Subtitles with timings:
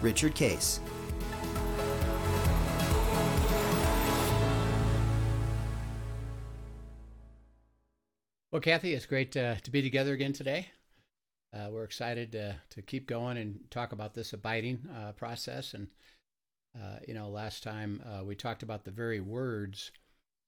[0.00, 0.80] Richard Case.
[8.52, 10.68] Well, Kathy, it's great uh, to be together again today.
[11.54, 15.74] Uh, we're excited to, to keep going and talk about this abiding uh, process.
[15.74, 15.88] And,
[16.76, 19.92] uh, you know, last time uh, we talked about the very words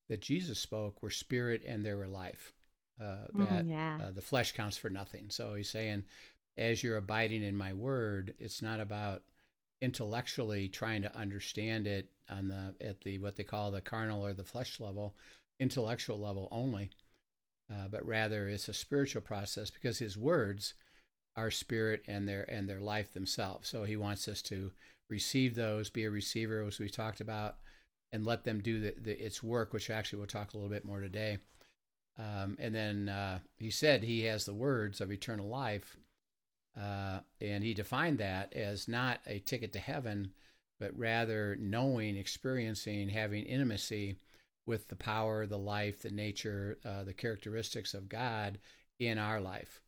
[0.09, 2.52] that Jesus spoke were spirit and they were life.
[3.01, 4.10] Uh, Mm, that yeah.
[4.15, 5.27] the flesh counts for nothing.
[5.30, 6.05] So he's saying,
[6.57, 9.23] as you're abiding in my word, it's not about
[9.83, 14.33] intellectually trying to understand it on the at the what they call the carnal or
[14.33, 15.15] the flesh level,
[15.61, 16.91] intellectual level only,
[17.71, 20.74] uh, but rather it's a spiritual process because his words
[21.37, 23.69] are spirit and their and their life themselves.
[23.69, 24.71] So he wants us to
[25.11, 27.57] receive those, be a receiver, as we talked about,
[28.13, 30.85] and let them do the, the its work, which actually we'll talk a little bit
[30.85, 31.39] more today.
[32.19, 35.96] Um, and then uh, he said he has the words of eternal life,
[36.78, 40.32] uh, and he defined that as not a ticket to heaven,
[40.80, 44.16] but rather knowing, experiencing, having intimacy
[44.66, 48.59] with the power, the life, the nature, uh, the characteristics of God
[48.98, 49.80] in our life.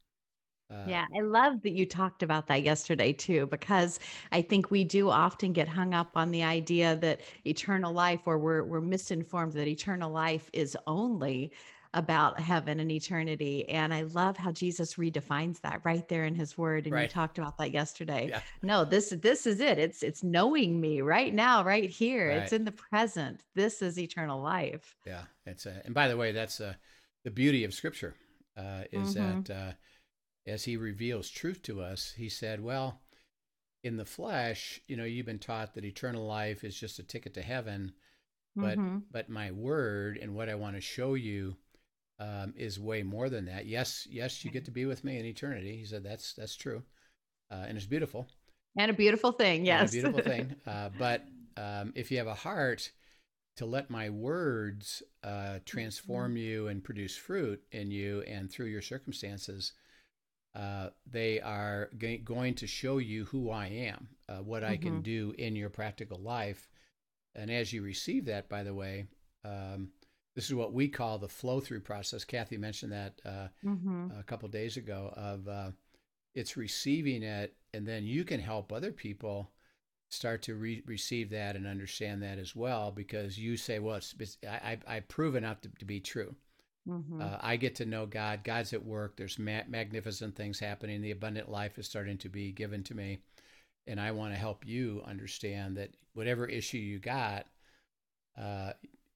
[0.70, 3.98] Uh, Yeah, I love that you talked about that yesterday too, because
[4.32, 8.38] I think we do often get hung up on the idea that eternal life, or
[8.38, 11.52] we're we're misinformed that eternal life is only
[11.94, 13.68] about heaven and eternity.
[13.68, 16.86] And I love how Jesus redefines that right there in his word.
[16.86, 18.28] And you talked about that yesterday.
[18.28, 18.40] Yeah.
[18.62, 19.78] No, this this is it.
[19.78, 22.30] It's it's knowing me right now, right here.
[22.30, 23.42] It's in the present.
[23.54, 24.96] This is eternal life.
[25.06, 26.74] Yeah, it's a, and by the way, that's uh,
[27.24, 28.14] the beauty of Scripture
[28.56, 29.46] uh, is Mhm.
[29.46, 29.72] that uh,
[30.46, 33.00] as He reveals truth to us, He said, "Well,
[33.84, 37.34] in the flesh, you know, you've been taught that eternal life is just a ticket
[37.34, 37.92] to heaven,
[38.56, 39.02] but Mhm.
[39.10, 41.56] but my word and what I want to show you
[42.18, 43.66] um, is way more than that.
[43.66, 46.82] Yes, yes, you get to be with me in eternity." He said, "That's that's true,
[47.50, 48.28] uh, and it's beautiful."
[48.76, 49.64] And a beautiful thing.
[49.64, 49.88] Yes.
[49.88, 50.54] a beautiful thing.
[50.66, 51.24] Uh, but
[51.56, 52.90] um, if you have a heart
[53.56, 58.82] to let my words uh, transform you and produce fruit in you and through your
[58.82, 59.72] circumstances,
[60.54, 65.00] uh, they are g- going to show you who I am, uh, what I can
[65.00, 65.02] Mhm.
[65.02, 66.68] do in your practical life.
[67.34, 69.06] And as you receive that, by the way,
[69.44, 69.90] um,
[70.34, 72.24] this is what we call the flow through process.
[72.24, 74.18] Kathy mentioned that uh, Mhm.
[74.18, 75.70] a couple days ago of uh,
[76.34, 79.50] it's receiving it and then you can help other people
[80.10, 84.14] start to re- receive that and understand that as well because you say well it's,
[84.18, 86.34] it's I, I, i've proven out to, to be true
[86.86, 87.20] Mhm.
[87.22, 91.10] uh, i get to know god god's at work there's ma- magnificent things happening the
[91.12, 93.18] abundant life is starting to be given to me
[93.86, 97.46] and i want to help you understand that whatever issue you got
[98.36, 98.72] uh,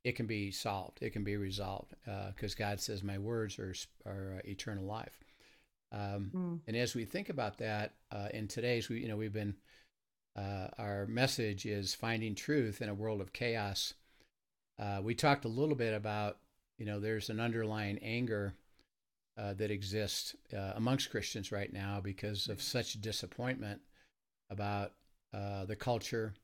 [0.09, 1.93] it can be solved it can be resolved
[2.35, 3.75] because god says my words are,
[4.07, 5.19] are uh, eternal life
[5.93, 6.61] um, Mm.
[6.67, 9.55] and as we think about that uh, in today's, we you know we've been
[10.37, 13.95] uh, our message is finding truth in a world of chaos.
[14.79, 16.39] Uh, we talked a little bit about
[16.79, 18.55] you know there's an underlying anger
[19.39, 23.81] uh, that exists uh, amongst Christians right now because of such disappointment
[24.51, 24.93] about
[25.33, 26.35] uh, the culture,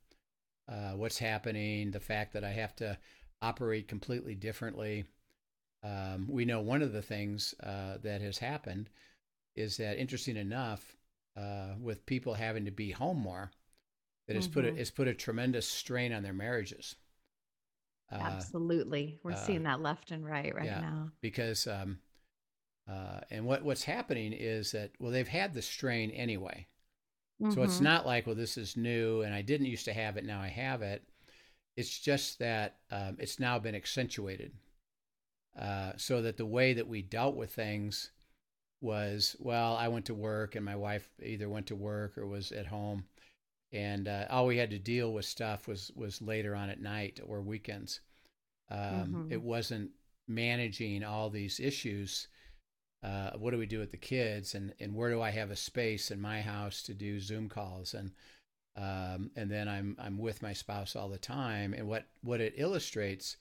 [0.67, 2.97] uh, what's happening, the fact that I have to
[3.41, 5.05] operate completely differently.
[5.83, 8.89] Um, we know one of the things uh, that has happened
[9.55, 10.95] is that interesting enough,
[11.37, 13.51] uh, with people having to be home more,
[14.27, 14.79] that it's put a, Mhm.
[14.79, 16.95] it's put a tremendous strain on their marriages.
[18.11, 19.19] Uh, Absolutely.
[19.23, 20.75] We're uh, seeing that left and right right yeah.
[20.75, 21.11] now.
[21.21, 21.99] because um,
[22.89, 26.67] uh, and what what's happening is that well they've had the strain anyway,
[27.49, 27.81] so it's Mhm.
[27.81, 30.49] not like well this is new and I didn't used to have it now I
[30.49, 31.03] have it.
[31.77, 34.53] It's just that um, it's now been accentuated,
[35.59, 38.11] uh, so that the way that we dealt with things
[38.81, 42.51] was well I went to work and my wife either went to work or was
[42.51, 43.05] at home,
[43.71, 47.19] and uh, all we had to deal with stuff was was later on at night
[47.25, 48.01] or weekends.
[48.69, 49.31] Um, Mhm.
[49.31, 49.91] It wasn't
[50.27, 52.27] managing all these issues.
[53.03, 55.55] Uh, what do we do with the kids, and and where do I have a
[55.55, 58.11] space in my house to do Zoom calls, and
[58.77, 62.53] um, and then I'm I'm with my spouse all the time, and what what it
[62.57, 63.37] illustrates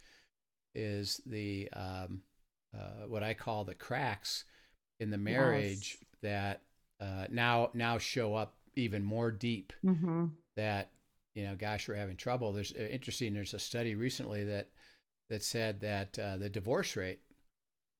[0.74, 2.22] is the um,
[2.76, 4.44] uh, what I call the cracks
[5.00, 6.62] in the marriage that
[7.00, 10.30] uh, now now show up even more deep Mhm.
[10.56, 10.90] that
[11.34, 12.52] you know, gosh, we're having trouble.
[12.52, 13.34] There's uh, interesting.
[13.34, 14.68] There's a study recently that
[15.30, 17.20] that said that uh, the divorce rate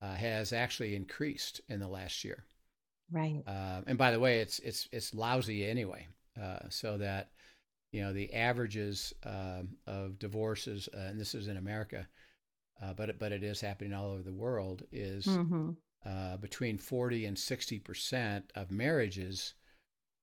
[0.02, 2.44] uh, has actually increased in the last year.
[3.10, 3.42] Right.
[3.46, 6.06] Uh, and by the way, it's it's it's lousy anyway.
[6.40, 7.30] Uh, so that
[7.92, 12.06] you know the averages um, of divorces, uh, and this is in America,
[12.96, 14.82] but but it is happening all over the world.
[14.90, 15.70] Is mm-hmm.
[16.40, 19.54] between forty and sixty percent of marriages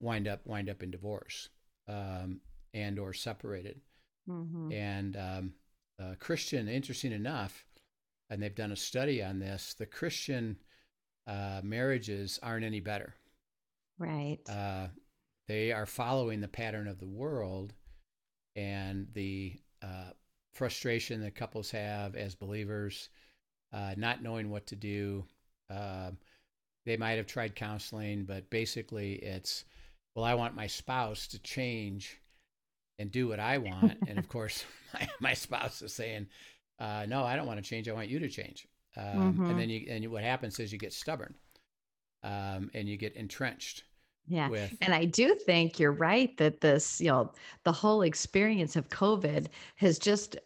[0.00, 1.48] wind up wind up in divorce
[1.88, 2.40] um,
[2.74, 3.80] and or separated.
[4.28, 4.72] Mm-hmm.
[4.72, 5.52] And um,
[6.00, 7.64] uh, Christian, interesting enough,
[8.28, 9.74] and they've done a study on this.
[9.74, 10.56] The Christian
[11.26, 13.14] uh, marriages aren't any better.
[13.98, 14.38] Right.
[14.48, 14.88] Uh,
[15.48, 17.72] they are following the pattern of the world,
[18.56, 20.10] and the uh,
[20.52, 23.08] frustration that couples have as believers,
[23.72, 25.24] uh, not knowing what to do.
[25.70, 26.18] Um,
[26.84, 29.64] they might have tried counseling, but basically, it's
[30.14, 32.18] well, I want my spouse to change
[32.98, 33.98] and do what I want.
[34.06, 36.26] and of course, my, my spouse is saying,
[36.78, 37.88] uh, no, I don't want to change.
[37.88, 38.66] I want you to change.
[38.96, 39.46] Um, mm-hmm.
[39.46, 41.34] And then you, and what happens is you get stubborn
[42.22, 43.84] um, and you get entrenched.
[44.28, 44.48] Yeah.
[44.48, 44.76] With...
[44.80, 47.32] And I do think you're right that this, you know,
[47.64, 50.36] the whole experience of COVID has just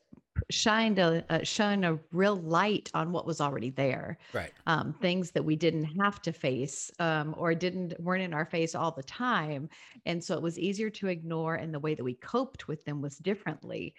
[0.51, 5.31] shined a, a shone a real light on what was already there right um, things
[5.31, 9.03] that we didn't have to face um, or didn't weren't in our face all the
[9.03, 9.69] time
[10.05, 13.01] and so it was easier to ignore and the way that we coped with them
[13.01, 13.95] was differently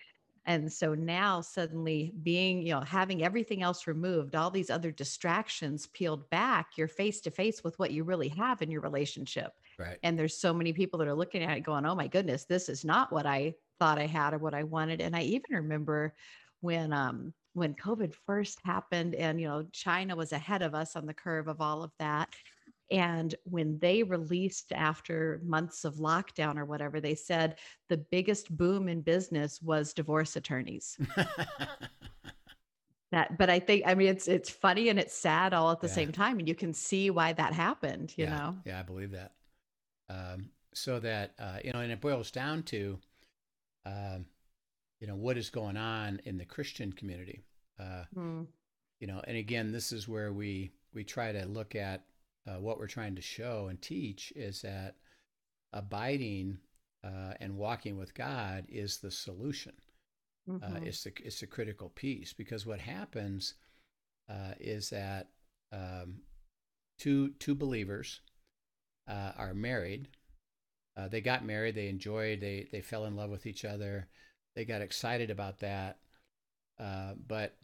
[0.45, 5.87] and so now suddenly being you know having everything else removed all these other distractions
[5.87, 9.97] peeled back you're face to face with what you really have in your relationship right
[10.03, 12.69] and there's so many people that are looking at it going oh my goodness this
[12.69, 15.01] is not what i thought I had or what I wanted.
[15.01, 16.13] And I even remember
[16.61, 21.05] when um when COVID first happened and you know China was ahead of us on
[21.05, 22.29] the curve of all of that.
[22.89, 27.57] And when they released after months of lockdown or whatever, they said
[27.89, 30.97] the biggest boom in business was divorce attorneys.
[33.11, 35.87] that but i think i mean it's it's funny and it's sad all at the
[35.87, 35.93] yeah.
[35.93, 38.37] same time and you can see why that happened you yeah.
[38.37, 39.31] know yeah i believe that
[40.09, 42.99] um, so that uh, you know and it boils down to
[43.85, 44.25] um,
[44.99, 47.41] you know, what is going on in the Christian community.
[47.79, 48.47] Uh, mm.
[48.99, 52.03] You know, and again, this is where we we try to look at
[52.47, 54.95] uh, what we're trying to show and teach is that
[55.73, 56.57] abiding
[57.03, 59.73] uh, and walking with God is the solution.
[60.49, 60.85] Mm-hmm.
[60.85, 63.55] it's the it's a critical piece because what happens
[64.29, 65.27] uh, is that
[65.73, 66.21] um,
[66.97, 68.21] two two believers
[69.07, 70.07] uh, are married
[70.97, 71.75] uh, they got married.
[71.75, 72.41] They enjoyed.
[72.41, 74.07] They they fell in love with each other.
[74.55, 75.99] They got excited about that.
[76.79, 77.55] Uh, but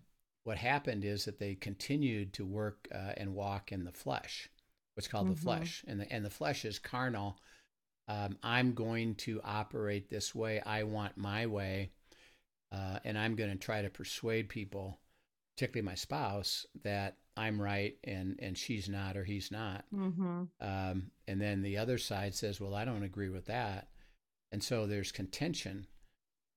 [0.43, 4.49] what happened is that they continued to work uh, and walk in the flesh,
[4.93, 5.35] what's called mm-hmm.
[5.35, 7.39] the flesh, and the and the flesh is carnal.
[8.07, 10.61] Um, I'm going to operate this way.
[10.61, 11.89] I want my way,
[12.71, 14.99] uh, and I'm going to try to persuade people,
[15.55, 19.85] particularly my spouse, that I'm right and and she's not or he's not.
[19.93, 20.43] Mm-hmm.
[20.61, 23.87] Um, and then the other side says, well, I don't agree with that,
[24.51, 25.87] and so there's contention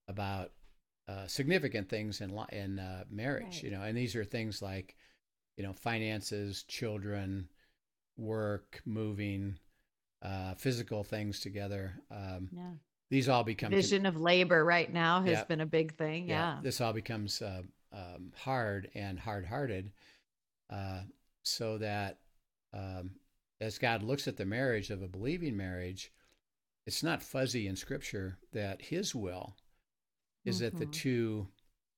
[0.08, 0.52] about
[1.08, 3.62] uh, significant things in in uh, marriage, right.
[3.62, 4.96] you know, and these are things like,
[5.56, 7.48] you know, finances, children,
[8.16, 9.58] work, moving,
[10.22, 11.94] uh, physical things together.
[12.10, 12.70] Um, yeah.
[13.08, 15.44] These all become vision con- of labor right now has yeah.
[15.44, 16.28] been a big thing.
[16.28, 16.54] Yeah.
[16.56, 16.58] yeah.
[16.62, 19.92] This all becomes uh, um, hard and hard hearted
[20.70, 21.00] uh,
[21.42, 22.18] so that
[22.72, 23.12] um,
[23.60, 26.12] as God looks at the marriage of a believing marriage,
[26.86, 29.56] it's not fuzzy in Scripture that His will
[30.44, 30.64] is mm-hmm.
[30.64, 30.90] that the mm-hmm.
[30.92, 31.48] two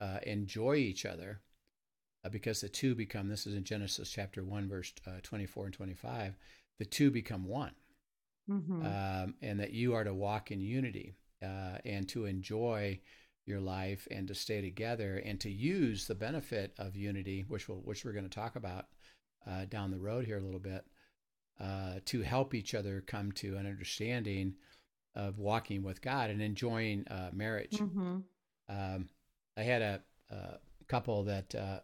[0.00, 1.40] uh, enjoy each other
[2.24, 5.74] uh, because the two become, this is in Genesis chapter 1, verse uh, 24 and
[5.74, 6.36] 25,
[6.78, 7.72] the two become one.
[8.50, 8.86] Mm-hmm.
[8.86, 12.98] Um, and that you are to walk in unity uh, and to enjoy
[13.48, 17.78] your life and to stay together and to use the benefit of unity, which we'll,
[17.78, 18.86] which we're going to talk about
[19.46, 20.84] uh, down the road here a little bit,
[21.60, 24.54] uh, to help each other come to an understanding
[25.14, 27.78] of walking with God and enjoying uh, marriage.
[27.78, 28.18] Mm-hmm.
[28.68, 29.08] Um,
[29.56, 31.80] I had a, a couple that uh,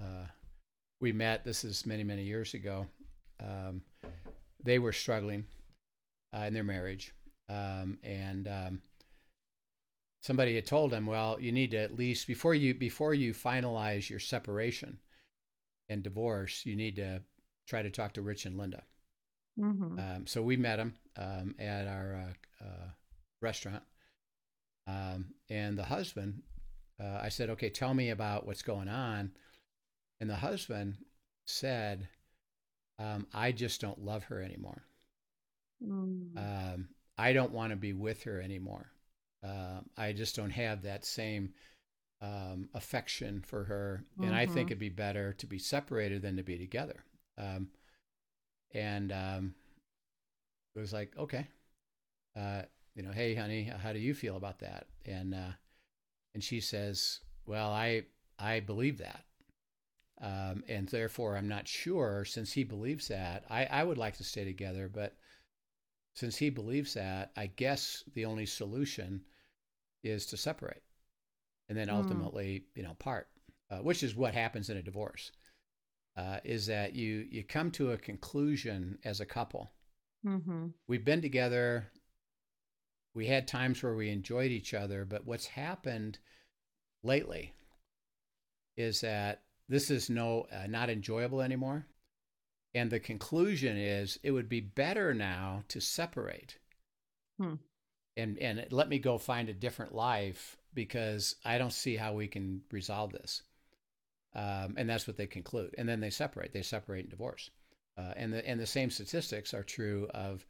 [0.00, 0.26] uh,
[1.00, 1.44] we met.
[1.44, 2.86] This is many many years ago.
[3.40, 3.82] Um,
[4.62, 5.44] they were struggling
[6.36, 7.12] uh, in their marriage,
[7.48, 8.82] um, and um,
[10.26, 14.10] somebody had told him, well, you need to at least before you before you finalize
[14.10, 14.98] your separation
[15.88, 17.22] and divorce, you need to
[17.68, 18.82] try to talk to Rich and Linda.
[19.58, 19.98] Mm-hmm.
[19.98, 22.26] Um, so we met him um, at our
[22.60, 22.88] uh, uh,
[23.40, 23.84] restaurant,
[24.88, 26.42] um, and the husband,
[27.00, 29.30] uh, I said, "Okay, tell me about what's going on."
[30.20, 30.96] And the husband
[31.46, 32.08] said,
[32.98, 34.82] um, "I just don't love her anymore.
[35.82, 36.86] Mm.
[37.16, 38.90] I don't want to be with her anymore."
[39.42, 41.54] Uh, I just don't have that same
[42.22, 44.72] um, affection for her, and I think Mhm.
[44.72, 47.04] it'd be better to be separated than to be together.
[47.38, 47.68] Um,
[48.74, 49.54] and um,
[50.74, 51.46] it was like, okay,
[52.36, 52.62] uh,
[52.94, 54.86] you know, hey, honey, how do you feel about that?
[55.06, 55.52] And uh,
[56.34, 58.04] and she says, well, I
[58.38, 59.24] I believe that,
[60.20, 62.24] um, and therefore I'm not sure.
[62.24, 65.16] Since he believes that, I I would like to stay together, but
[66.16, 69.24] since he believes that, I guess the only solution
[70.04, 70.82] is to separate,
[71.68, 71.96] and then Mm.
[71.96, 73.28] ultimately, you know, part,
[73.70, 75.32] uh, which is what happens in a divorce.
[76.16, 79.72] Uh, is that you you come to a conclusion as a couple
[80.26, 80.66] Mm-hmm.
[80.88, 81.92] we've been together.
[83.14, 86.20] We had times where we enjoyed each other, but what's happened
[87.02, 87.54] lately
[88.76, 91.86] is that this is no uh, not enjoyable anymore.
[92.76, 96.58] And the conclusion is it would be better now to separate.
[97.38, 97.54] Hmm.
[98.16, 102.28] And and let me go find a different life because I don't see how we
[102.28, 103.42] can resolve this.
[104.34, 105.74] Um, and that's what they conclude.
[105.78, 106.52] And then they separate.
[106.52, 107.50] They separate and divorce.
[107.96, 110.46] Uh, and the and the same statistics are true of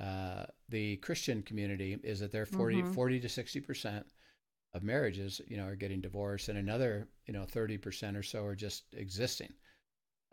[0.00, 1.98] uh, the Christian community.
[2.02, 2.94] Is that they're 40, Mhm.
[2.94, 4.06] 40 to sixty percent
[4.72, 8.44] of marriages, you know, are getting divorced, and another, you know, thirty percent or so
[8.44, 9.52] are just existing.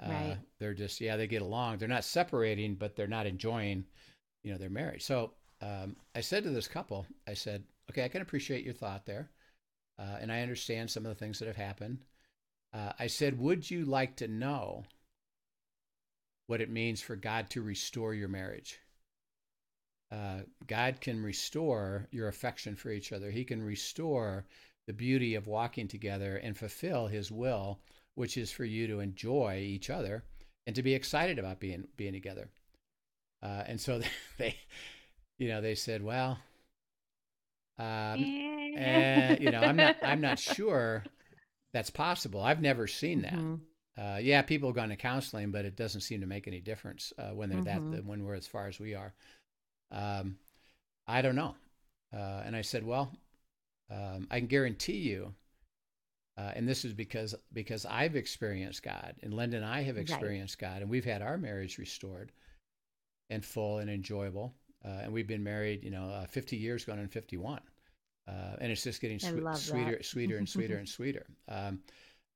[0.03, 0.37] Uh, Right.
[0.59, 1.77] They're just yeah, they get along.
[1.77, 3.85] They're not separating, but they're not enjoying,
[4.43, 5.03] you know, their marriage.
[5.03, 9.05] So um, I said to this couple, I said, okay, I can appreciate your thought
[9.05, 9.29] there,
[9.97, 11.99] uh, and I understand some of the things that have happened.
[12.73, 14.83] Uh, I said, would you like to know
[16.47, 18.79] what it means for God to restore your marriage?
[20.11, 23.29] Uh, God can restore your affection for each other.
[23.29, 24.45] He can restore
[24.85, 27.79] the beauty of walking together and fulfill His will,
[28.17, 30.25] which is for you to enjoy each other
[30.67, 32.49] and to be excited about being being together.
[33.43, 34.01] Uh, and so
[34.39, 34.55] they,
[35.39, 36.39] you know, they said, "Well,
[37.79, 38.29] um,
[38.75, 41.07] and you know, I'm not, I'm not sure
[41.73, 42.41] that's possible.
[42.41, 43.45] I've never seen that.
[43.45, 43.61] Mhm.
[43.97, 47.13] Uh, yeah, people have gone to counseling, but it doesn't seem to make any difference
[47.19, 47.93] uh, when they're Mhm.
[47.93, 49.13] that when we're as far as we are.
[49.91, 50.37] Um,
[51.07, 51.55] I don't know.
[52.13, 53.11] Uh, and I said, well,
[53.91, 55.33] um, I can guarantee you,
[56.37, 60.03] uh, and this is because because I've experienced God, and Linda and I have Right.
[60.03, 62.31] experienced God, and we've had our marriage restored
[63.29, 64.53] and full and enjoyable,
[64.85, 67.61] uh, and we've been married, you know, uh, 50 years, going on 51,
[68.27, 71.25] uh, and it's just getting swe- sweeter, sweeter, and sweeter and sweeter.
[71.47, 71.79] Um,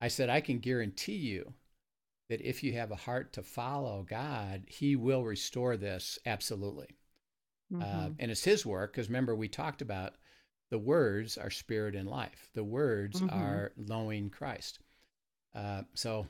[0.01, 1.53] I said, I can guarantee you
[2.29, 6.88] that if you have a heart to follow God, He will restore this absolutely.
[7.79, 8.15] Uh, Mhm.
[8.20, 10.15] and it's His work because remember, we talked about
[10.72, 13.32] the words are spirit and life, the words Mhm.
[13.32, 14.80] are knowing Christ.
[15.54, 16.28] Uh, so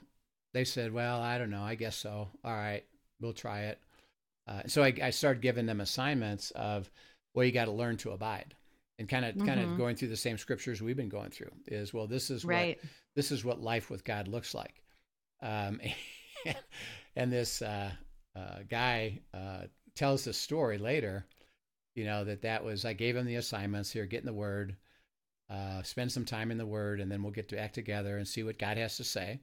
[0.54, 1.64] they said, Well, I don't know.
[1.64, 2.30] I guess so.
[2.44, 2.84] All right,
[3.22, 3.80] we'll try it.
[4.48, 6.92] Uh, so I, I started giving them assignments of,
[7.34, 8.56] well, you got to learn to abide,
[9.00, 11.52] and kind of kind of going through the same scriptures we've been going through.
[11.68, 12.80] Is well, this is what right.
[13.16, 14.82] this is what life with God looks like.
[15.42, 15.80] Um,
[17.16, 17.92] and this uh,
[18.36, 21.26] uh, guy uh, tells the story later,
[21.96, 24.76] you know, that that was, I gave him the assignments here, get in the Word,
[25.50, 28.28] uh, spend some time in the Word, and then we'll get to act together and
[28.28, 29.40] see what God has to say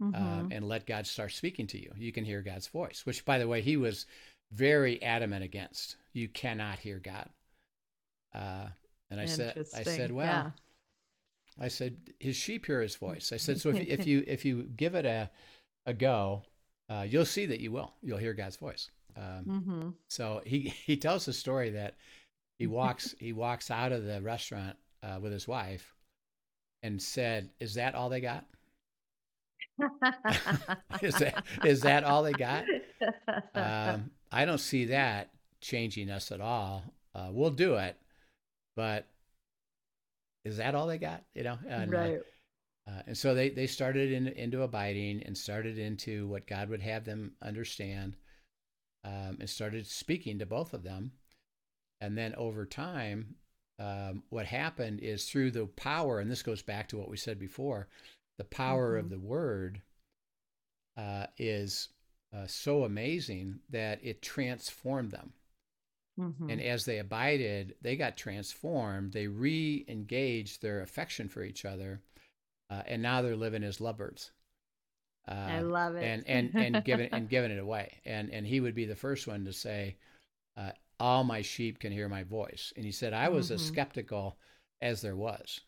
[0.00, 0.56] um, Mhm.
[0.56, 1.92] and let God start speaking to you.
[1.96, 4.06] You can hear God's voice, which, by the way, he was
[4.52, 5.96] very adamant against.
[6.12, 7.28] You cannot hear God.
[8.34, 8.68] Uh,
[9.10, 10.50] and I said, I said, well, Yeah.
[11.60, 13.32] I said, his sheep hear his voice.
[13.32, 15.30] I said, so if, if you if you give it a
[15.86, 16.42] a go,
[16.88, 17.92] uh, you'll see that you will.
[18.02, 18.90] You'll hear God's voice.
[19.16, 19.94] Um, Mhm.
[20.08, 21.96] so he he tells the story that
[22.58, 25.94] he walks he walks out of the restaurant uh, with his wife
[26.82, 28.46] and said, "Is that all they got?
[31.00, 32.68] Is that is that all they got?
[33.54, 36.84] Um, I don't see that changing us at all.
[37.14, 37.96] Uh, we'll do it,
[38.76, 39.06] but
[40.44, 41.22] is that all they got?
[41.34, 42.20] You know, and, uh, right.
[42.88, 46.82] uh, and so they, they started in, into abiding and started into what God would
[46.82, 48.16] have them understand
[49.04, 51.12] um, and started speaking to both of them.
[52.00, 53.36] And then over time,
[53.78, 57.38] um, what happened is through the power, and this goes back to what we said
[57.38, 57.88] before
[58.38, 59.10] the power of Mhm.
[59.10, 59.82] the word
[60.96, 61.88] uh, is
[62.32, 65.32] uh, so amazing that it transformed them.
[66.18, 66.50] Mhm.
[66.52, 69.12] And as they abided, they got transformed.
[69.12, 72.02] They re engaged their affection for each other.
[72.68, 74.32] Uh, and now they're living as lovebirds.
[75.28, 76.04] Uh, I love it.
[76.04, 77.92] and and and giving and giving it away.
[78.04, 79.96] And and he would be the first one to say,
[80.56, 83.66] uh, "All my sheep can hear my voice." And he said, "I was as Mhm.
[83.66, 84.38] skeptical
[84.80, 85.60] as there was,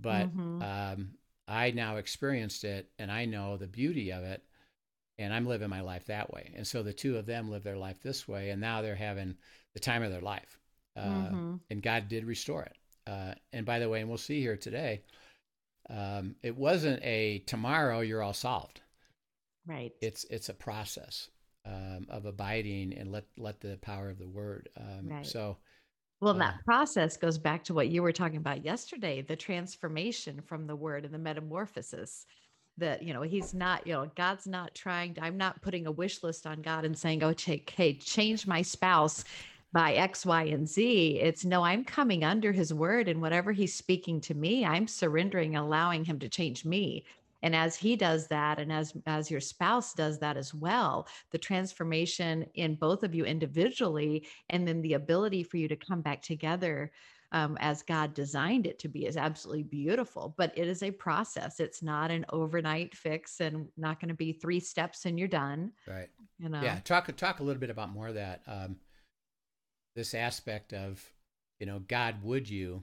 [0.00, 0.62] but Mhm.
[0.62, 4.44] um, I now experienced it, and I know the beauty of it,
[5.18, 7.78] and I'm living my life that way." And so the two of them live their
[7.78, 9.36] life this way, and now they're having
[9.74, 10.58] the time of their life.
[10.96, 11.60] Uh, Mhm.
[11.70, 12.76] And God did restore it.
[13.06, 15.02] Uh, and by the way, and we'll see here today,
[15.88, 18.80] um, it wasn't a tomorrow you're all solved.
[19.70, 19.92] Right.
[20.00, 21.30] It's it's a process
[21.64, 24.68] um, of abiding and let let the power of the word.
[24.76, 25.26] Um, Right.
[25.26, 25.58] So
[26.20, 30.40] Well, Uh, that process goes back to what you were talking about yesterday the transformation
[30.42, 32.26] from the word and the metamorphosis.
[32.78, 35.92] That, you know, he's not, you know, God's not trying to, I'm not putting a
[35.92, 39.24] wish list on God and saying, oh, take, hey, change my spouse
[39.72, 41.18] by X, Y, and Z.
[41.20, 45.56] It's no, I'm coming under his word and whatever he's speaking to me, I'm surrendering,
[45.56, 47.04] allowing him to change me.
[47.42, 51.38] And as he does that, and as as your spouse does that as well, the
[51.38, 56.22] transformation in both of you individually and then the ability for you to come back
[56.22, 56.92] together
[57.32, 60.34] um, as God designed it to be is absolutely beautiful.
[60.36, 61.60] But it is a process.
[61.60, 65.72] It's not an overnight fix and not going to be three steps and you're done.
[65.86, 66.08] right.
[66.38, 66.62] You know.
[66.62, 68.42] Yeah, talk talk a little bit about more of that.
[68.46, 68.76] Um,
[69.94, 71.12] this aspect of,
[71.58, 72.82] you know, God, would you,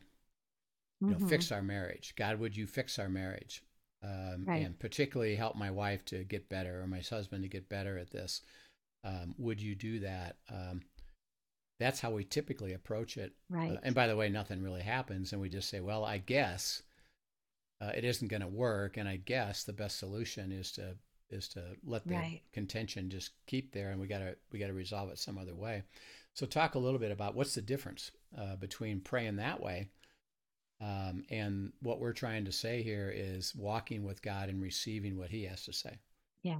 [1.07, 1.27] you know, Mhm.
[1.29, 2.13] fix our marriage?
[2.15, 3.63] God, would you fix our marriage?
[4.04, 4.66] Um, Right.
[4.66, 8.12] And particularly help my wife to get better or my husband to get better at
[8.12, 8.42] this.
[9.04, 10.38] Um, would you do that?
[10.50, 10.82] Um,
[11.80, 13.34] that's how we typically approach it.
[13.50, 13.72] Right.
[13.72, 16.84] Uh, and by the way, nothing really happens, and we just say, "Well, I guess
[17.82, 20.96] uh, it isn't going to work," and I guess the best solution is to
[21.30, 22.42] is to let the Right.
[22.54, 25.56] contention just keep there, and we got to we got to resolve it some other
[25.56, 25.84] way.
[26.34, 29.89] So, talk a little bit about what's the difference uh, between praying that way
[30.79, 35.29] um, and what we're trying to say here is walking with God and receiving what
[35.29, 35.98] He has to say.
[36.43, 36.60] Yeah.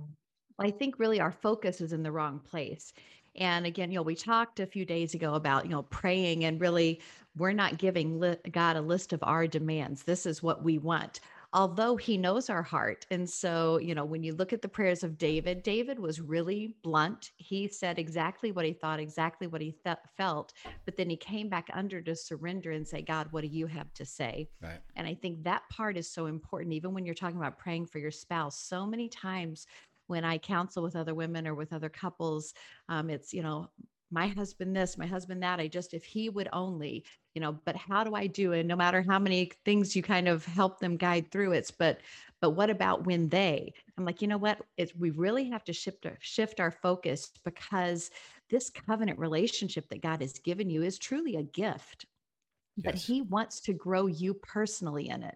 [0.60, 2.94] I think really our focus is in the wrong place.
[3.36, 6.60] And again, you know, we talked a few days ago about, you know, praying and
[6.60, 7.00] really
[7.38, 10.04] we're not giving li- God a list of our demands.
[10.04, 11.20] This is what we want.
[11.54, 13.06] Although he knows our heart.
[13.10, 16.76] And so, you know, when you look at the prayers of David, David was really
[16.84, 17.32] blunt.
[17.38, 20.54] He said exactly what he thought, exactly what he th- felt,
[20.86, 23.94] but then he came back under to surrender and say, God, what do you have
[23.94, 24.50] to say?
[24.62, 24.80] Right.
[24.96, 28.00] And I think that part is so important, even when you're talking about praying for
[28.00, 28.60] your spouse.
[28.60, 29.68] So many times
[30.08, 32.54] when I counsel with other women or with other couples,
[32.90, 33.70] um, it's, you know,
[34.12, 35.60] my husband this, my husband that.
[35.60, 38.66] I just, if he would only, you know, but how do I do it?
[38.66, 42.02] No matter how many things you kind of help them guide through it's, but,
[42.42, 43.74] but what about when they?
[43.98, 44.62] I'm like, you know what?
[44.78, 48.10] It's, we really have to shift our, shift our focus because
[48.50, 52.06] this covenant relationship that God has given you is truly a gift
[52.84, 53.02] but Yes.
[53.08, 55.36] he wants to grow you personally in it.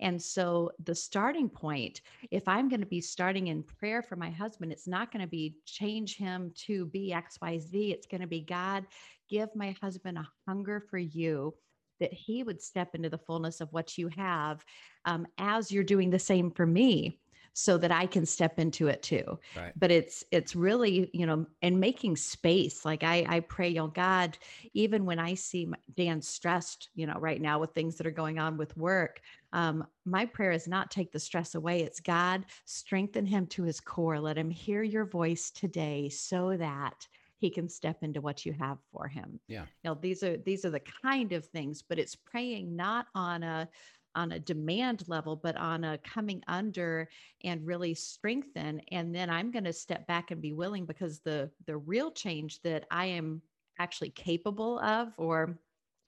[0.00, 4.30] And so the starting point, if I'm going to be starting in prayer for my
[4.30, 7.92] husband, it's not going to be change him to be XYZ.
[7.92, 8.84] It's going to be God,
[9.28, 11.54] give my husband a hunger for you
[11.98, 14.64] that he would step into the fullness of what you have
[15.06, 17.18] um, as you're doing the same for me
[17.54, 19.72] so that I can step into it too Right.
[19.76, 24.36] but it's it's really you know and making space like i i pray oh god
[24.74, 28.38] even when i see dan stressed you know right now with things that are going
[28.38, 29.22] on with work
[29.56, 31.80] um my prayer is not take the stress away.
[31.82, 34.20] It's god strengthen him to his core.
[34.20, 38.78] Let him hear your voice today so that he can step into what you have
[38.92, 39.40] for him.
[39.48, 39.62] Yeah.
[39.62, 43.42] you know these are these are the kind of things but it's praying not on
[43.42, 43.68] a
[44.14, 47.08] on a demand level but on a coming under
[47.44, 48.80] and really strengthen.
[48.92, 52.60] And then i'm going to step back and be willing because the the real change
[52.62, 53.42] that i am
[53.78, 55.58] actually capable of or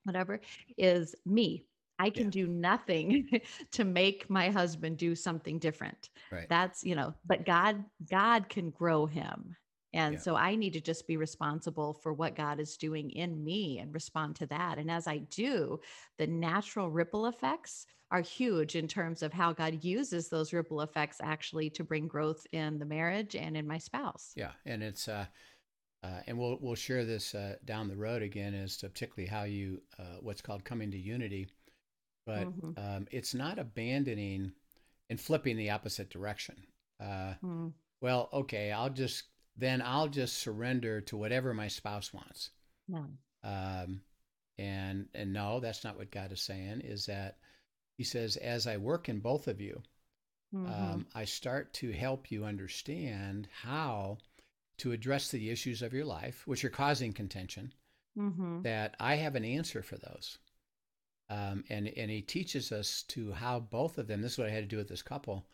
[0.05, 0.41] whatever
[0.79, 1.67] is me
[1.99, 2.31] i can Yeah.
[2.31, 3.29] do nothing
[3.73, 6.49] to make my husband do something different Right.
[6.49, 9.57] that's you know but god god can grow him
[9.95, 10.21] and Yeah.
[10.21, 13.93] so i need to just be responsible for what god is doing in me and
[13.95, 15.79] respond to that and as i do
[16.19, 21.19] the natural ripple effects are huge in terms of how god uses those ripple effects
[21.23, 25.27] actually to bring growth in the marriage and in my spouse Yeah, and it's uh,
[26.03, 29.45] uh, and we'll we'll share this uh, down the road again as to particularly how
[29.45, 31.49] you uh, what's called coming to unity,
[32.29, 32.77] but Mhm.
[32.77, 34.53] um, it's not abandoning
[35.11, 36.57] and flipping the opposite direction.
[37.01, 39.25] Uh, Mm, well, okay, I'll just
[39.57, 42.51] then I'll just surrender to whatever my spouse wants.
[42.88, 44.03] no Um,
[44.59, 46.83] and and no, that's not what God is saying.
[46.83, 47.38] Is that
[47.99, 49.83] He says, as I work in both of you,
[50.53, 50.67] Mhm.
[50.67, 54.19] um, I start to help you understand how
[54.79, 57.75] to address the issues of your life, which are causing contention,
[58.17, 58.64] Mhm.
[58.64, 60.38] that I have an answer for those.
[61.31, 64.53] Um, and, and he teaches us to how both of them, this is what I
[64.53, 65.47] had to do with this couple,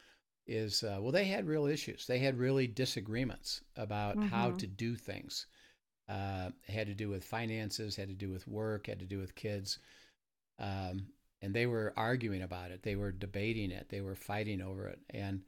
[0.47, 2.07] is uh, well, they had real issues.
[2.07, 4.53] They had really disagreements about how Mhm.
[4.53, 5.47] to do things.
[6.09, 9.19] Uh, it had to do with finances, had to do with work, had to do
[9.19, 9.79] with kids.
[10.59, 11.09] Um,
[11.43, 12.83] and they were arguing about it.
[12.83, 13.89] They were debating it.
[13.89, 15.01] They were fighting over it.
[15.11, 15.43] And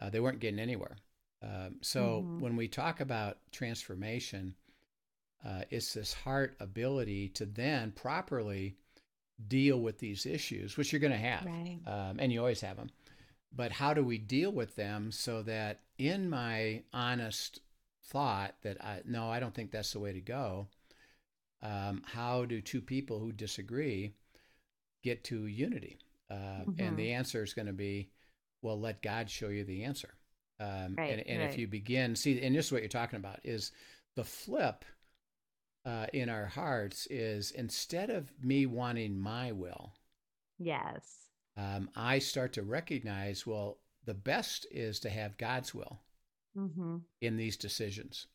[0.00, 0.96] uh, they weren't getting anywhere.
[1.42, 2.38] Um, so Mhm.
[2.38, 4.54] when we talk about transformation,
[5.44, 8.76] uh, it's this heart ability to then properly
[9.48, 11.78] deal with these issues, which you're going to have, Right.
[11.86, 12.90] um, and you always have them.
[13.52, 17.60] But how do we deal with them so that in my honest
[18.04, 20.68] thought that I no, I don't think that's the way to go.
[21.62, 24.12] Um, how do two people who disagree
[25.02, 25.98] get to unity?
[26.30, 26.80] Uh, Mhm.
[26.80, 28.10] And the answer is going to be,
[28.62, 30.14] well, let God show you the answer.
[30.58, 33.40] Um, Right, and and if you begin, see, and this is what you're talking about
[33.44, 33.72] is
[34.14, 34.84] the flip
[35.86, 39.94] uh, in our hearts is instead of me wanting my will,
[40.58, 41.30] Yes.
[41.56, 46.00] um, I start to recognize, well, the best is to have God's will
[46.56, 46.96] Mm-hmm.
[47.20, 48.26] in these decisions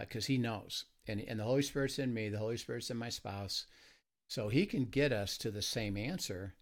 [0.00, 3.08] because he knows and, and the holy spirit's in me the holy spirit's in my
[3.08, 3.66] spouse
[4.28, 6.54] so he can get us to the same answer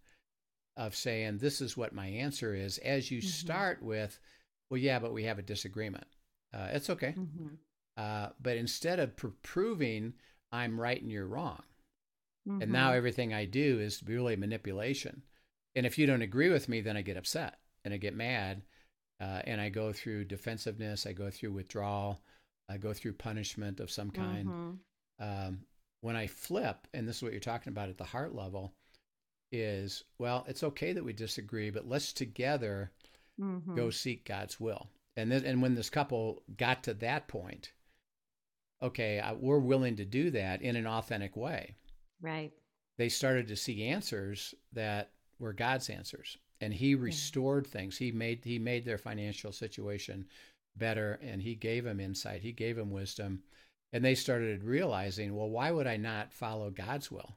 [0.77, 3.23] of saying this is what my answer is as you Mhm.
[3.23, 4.19] start with
[4.71, 6.07] well yeah but we have a disagreement
[6.55, 7.55] uh, it's okay Mm-hmm.
[7.99, 10.15] Uh, but instead of pr- proving
[10.53, 11.63] i'm right and you're wrong
[12.49, 12.63] Mm-hmm.
[12.63, 15.23] and now everything i do is really manipulation
[15.75, 18.63] and if you don't agree with me then i get upset and i get mad
[19.21, 22.23] uh, and i go through defensiveness i go through withdrawal
[22.71, 25.29] i go through punishment of some kind Mm-hmm.
[25.49, 25.59] um,
[26.01, 28.73] when i flip and this is what you're talking about at the heart level
[29.53, 32.91] is well it's okay that we disagree but let's together
[33.41, 33.77] Mm-hmm.
[33.77, 37.71] go seek god's will and then and when this couple got to that point
[38.83, 41.75] okay I, we're willing to do that in an authentic way.
[42.21, 42.53] Right.
[42.99, 47.97] they started to see answers that were God's answers and he restored things.
[47.97, 50.27] He made he made their financial situation
[50.77, 52.43] better and he gave them insight.
[52.43, 53.43] He gave them wisdom
[53.93, 57.37] and they started realizing well why would I not follow God's will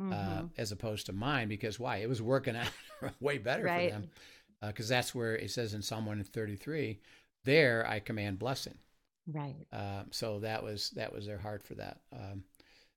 [0.00, 0.46] uh, Mm-hmm.
[0.58, 1.48] as opposed to mine?
[1.48, 1.98] Because why?
[1.98, 2.56] It was working
[3.02, 3.90] out way better Right.
[3.92, 4.10] for them
[4.64, 7.00] because that's where it says in Psalm 133
[7.44, 8.78] there I command blessing
[9.26, 9.66] right.
[9.72, 12.44] um, so that was that was their heart for that um,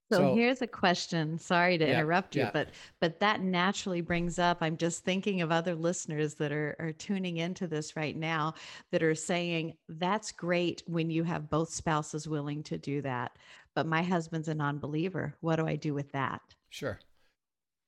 [0.08, 1.36] So, So- here's a question.
[1.38, 2.50] Sorry to Yeah, interrupt you, yeah.
[2.52, 2.68] but
[3.00, 4.58] but that naturally brings up.
[4.60, 8.54] I'm just thinking of other listeners that are are tuning into this right now
[8.92, 13.36] that are saying that's great when you have both spouses willing to do that.
[13.74, 15.34] But my husband's a non-believer.
[15.40, 16.40] What do I do with that?
[16.70, 17.00] Sure.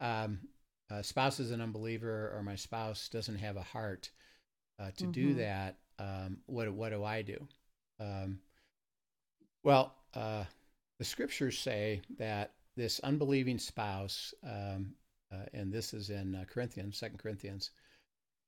[0.00, 0.40] Um,
[0.90, 4.10] uh, spouse is an unbeliever, or my spouse doesn't have a heart
[4.80, 5.36] uh, to do Mhm.
[5.38, 5.76] that.
[6.00, 7.46] Um, what what do I do?
[8.00, 8.40] Um,
[9.62, 10.44] well, uh,
[10.98, 14.94] the scriptures say that this unbelieving spouse, um,
[15.32, 17.70] uh, and this is in uh, Corinthians, Second Corinthians,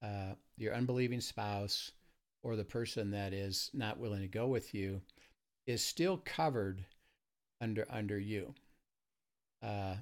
[0.03, 1.93] uh, your unbelieving spouse
[2.43, 5.01] or the person that is not willing to go with you
[5.67, 6.85] is still covered
[7.61, 8.55] under under you.
[9.63, 9.97] Uh,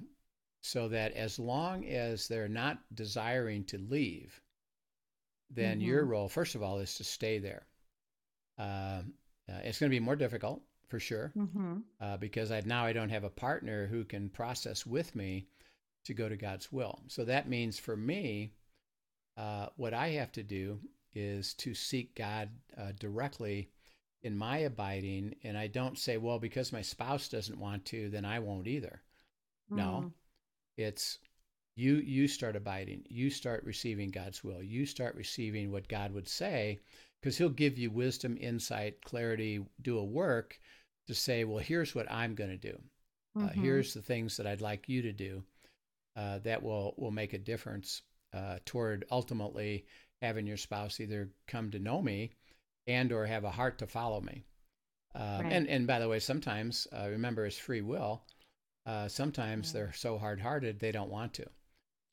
[0.61, 4.41] so that as long as they're not desiring to leave,
[5.49, 6.09] then your Mhm.
[6.09, 7.67] role, first of all, is to stay there.
[8.57, 9.13] Um,
[9.49, 11.77] uh, it's going to be more difficult for sure Mm-hmm.
[12.01, 15.47] uh, because I now I don't have a partner who can process with me
[16.05, 16.99] to go to God's will.
[17.07, 18.53] So that means for me,
[19.37, 20.79] uh, what I have to do
[21.13, 23.69] is to seek God uh, directly
[24.23, 28.25] in my abiding, and I don't say, well, because my spouse doesn't want to, then
[28.25, 29.01] I won't either.
[29.69, 30.11] No,
[30.77, 31.19] it's
[31.75, 31.95] you.
[31.97, 33.03] You start abiding.
[33.07, 34.63] You start receiving God's will.
[34.63, 36.79] You start receiving what God would say,
[37.21, 39.65] because He'll give you wisdom, insight, clarity.
[39.81, 40.59] Do a work
[41.07, 42.79] to say, well, here's what I'm going to do.
[43.41, 43.55] Uh, Mhm.
[43.61, 45.43] here's the things that I'd like you to do
[46.15, 48.01] uh, that will will make a difference
[48.33, 49.85] uh, toward ultimately
[50.21, 52.31] having your spouse either come to know me
[52.87, 54.43] and or have a heart to follow me.
[55.15, 55.51] Um, Right.
[55.51, 58.23] And and by the way, sometimes uh, remember it's free will.
[58.85, 59.73] Uh, sometimes Yeah.
[59.73, 61.47] they're so hard hearted they don't want to.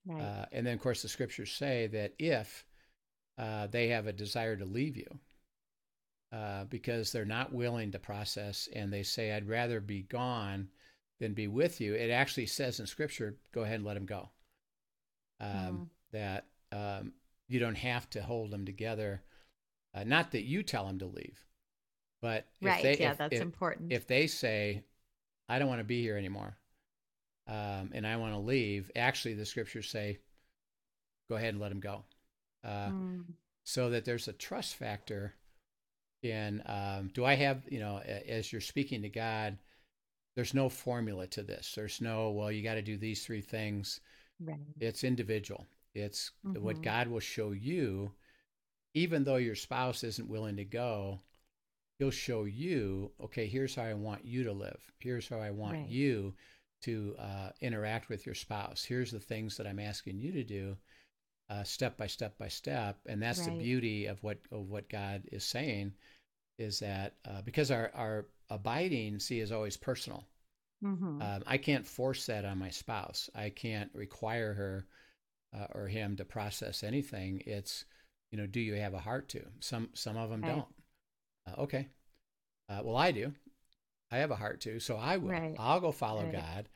[0.07, 0.23] right.
[0.25, 2.65] Uh, and then of course the scriptures say that if
[3.39, 5.19] uh, they have a desire to leave you
[6.33, 10.69] uh, because they're not willing to process and they say I'd rather be gone
[11.19, 14.29] than be with you, it actually says in scripture, go ahead and let them go.
[15.41, 15.89] Um, Mm.
[16.13, 17.13] That um,
[17.49, 19.23] you don't have to hold them together.
[19.95, 21.45] Uh, not that you tell them to leave,
[22.23, 22.83] but if right.
[22.83, 23.93] they, yeah, if, that's if, important.
[23.93, 24.85] if they say,
[25.49, 26.57] I don't want to be here anymore,
[27.49, 30.19] um, and I want to leave, actually, the scriptures say,
[31.29, 32.05] go ahead and let them go.
[32.67, 33.25] Uh, Mm.
[33.69, 35.35] So that there's a trust factor
[36.23, 39.59] in um, do I have, you know, as you're speaking to God,
[40.37, 41.73] there's no formula to this.
[41.75, 44.01] There's no, well, you got to do these three things.
[44.41, 44.61] Right.
[44.81, 45.67] It's individual.
[45.95, 46.83] It's what Mhm.
[46.83, 48.13] God will show you,
[48.95, 51.23] even though your spouse isn't willing to go.
[51.99, 54.93] He'll show you, okay, here's how I want you to live.
[55.01, 55.89] Here's how I want Right.
[55.89, 56.37] you
[56.83, 58.85] to uh, interact with your spouse.
[58.85, 60.77] Here's the things that I'm asking you to do,
[61.51, 62.99] uh, step by step by step.
[63.07, 65.93] And that's the beauty of what of what God is saying,
[66.59, 70.25] is that uh, because our our abiding, see, is always personal.
[70.83, 71.21] Mhm.
[71.23, 73.31] Um, I can't force that on my spouse.
[73.35, 74.87] I can't require her
[75.57, 77.43] uh, or him to process anything.
[77.47, 77.85] It's,
[78.31, 79.43] you know, do you have a heart to?
[79.61, 80.51] Some some of them Right.
[80.53, 80.67] don't.
[81.47, 81.89] Uh, okay.
[82.69, 83.33] Uh, well, I do.
[84.11, 85.31] I have a heart to, so I will.
[85.31, 85.57] Right.
[85.59, 86.33] I'll go follow Right.
[86.33, 86.69] God,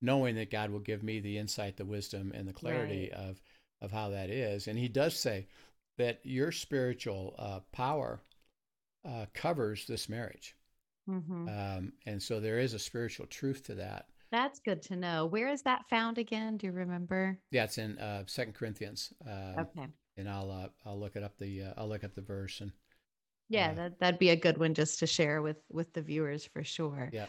[0.00, 3.12] knowing that God will give me the insight, the wisdom, and the clarity Right.
[3.12, 3.40] of
[3.82, 4.68] of how that is.
[4.68, 5.46] And He does say
[5.98, 8.20] that your spiritual uh, power
[9.04, 10.56] uh, covers this marriage.
[11.08, 11.48] Mhm.
[11.48, 14.06] Um, and so there is a spiritual truth to that.
[14.30, 15.26] That's good to know.
[15.26, 16.56] Where is that found again?
[16.56, 17.38] Do you remember?
[17.50, 19.86] Yeah, it's in uh, Second Corinthians, um, Okay.
[20.16, 22.72] and I'll uh, I'll look it up the uh, I'll look up the verse and
[23.48, 26.44] Yeah, uh, that that'd be a good one just to share with with the viewers
[26.46, 27.10] for sure.
[27.12, 27.26] yeah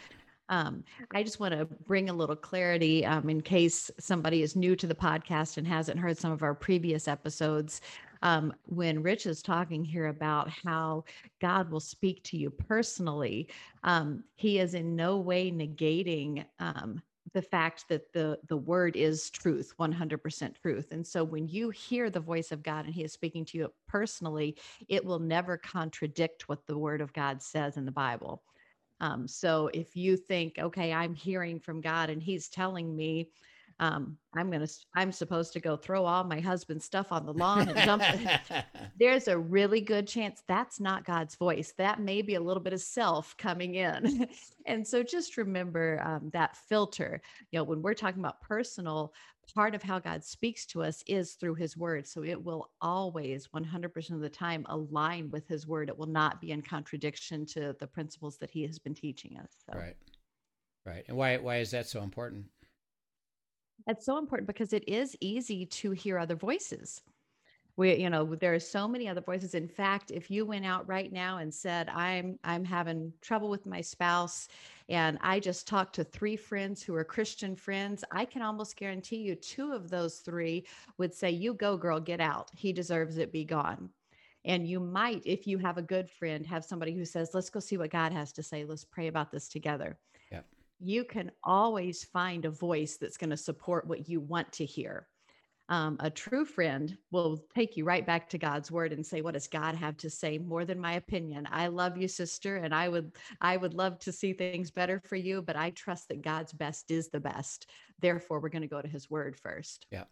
[0.52, 0.84] Um,
[1.16, 4.86] I just want to bring a little clarity um, in case somebody is new to
[4.86, 7.80] the podcast and hasn't heard some of our previous episodes.
[8.22, 11.06] Um, when Rich is talking here about how
[11.40, 13.48] God will speak to you personally,
[13.84, 17.02] um, he is in no way negating um,
[17.34, 22.10] the fact that the the word is truth 100% truth and so when you hear
[22.10, 24.58] the voice of god and he is speaking to you personally
[24.90, 28.44] it will never contradict what the word of god says in the bible
[29.02, 33.30] um, so if you think, okay, I'm hearing from God and He's telling me,
[33.82, 37.68] um, I'm gonna, I'm supposed to go throw all my husband's stuff on the lawn
[37.68, 38.04] and jump.
[39.00, 41.74] There's a really good chance that's not God's voice.
[41.80, 44.30] That may be a little bit of self coming in.
[44.68, 47.22] and so just remember um, that filter.
[47.52, 49.14] You know, when we're talking about personal,
[49.56, 52.08] part of how God speaks to us is through His Word.
[52.08, 55.90] So it will always, 100% of the time, align with His Word.
[55.90, 59.50] It will not be in contradiction to the principles that He has been teaching us.
[59.66, 59.98] So right
[60.86, 62.46] right and why why is that so important?
[63.88, 67.02] It's so important because it is easy to hear other voices.
[67.78, 69.56] We, you know, there are so many other voices.
[69.56, 73.66] In fact, if you went out right now and said, "I'm, I'm having trouble with
[73.66, 74.50] my spouse,"
[74.90, 79.18] and I just talked to three friends who are Christian friends, I can almost guarantee
[79.18, 80.66] you, two of those three
[80.98, 82.52] would say, "You go, girl, get out.
[82.54, 83.32] He deserves it.
[83.32, 83.90] Be gone."
[84.44, 87.60] And you might, if you have a good friend, have somebody who says, "Let's go
[87.62, 88.66] see what God has to say.
[88.66, 89.98] Let's pray about this together."
[90.84, 95.08] You can always find a voice that's going to support what you want to hear
[95.72, 99.36] um, a true friend will take you right back to God's word and say, "What
[99.36, 102.90] does God have to say more than my opinion?" I love you, sister, and I
[102.90, 106.52] would I would love to see things better for you, but I trust that God's
[106.52, 107.68] best is the best.
[108.02, 109.88] Therefore, we're going to go to His word first.
[109.92, 110.04] Yeah,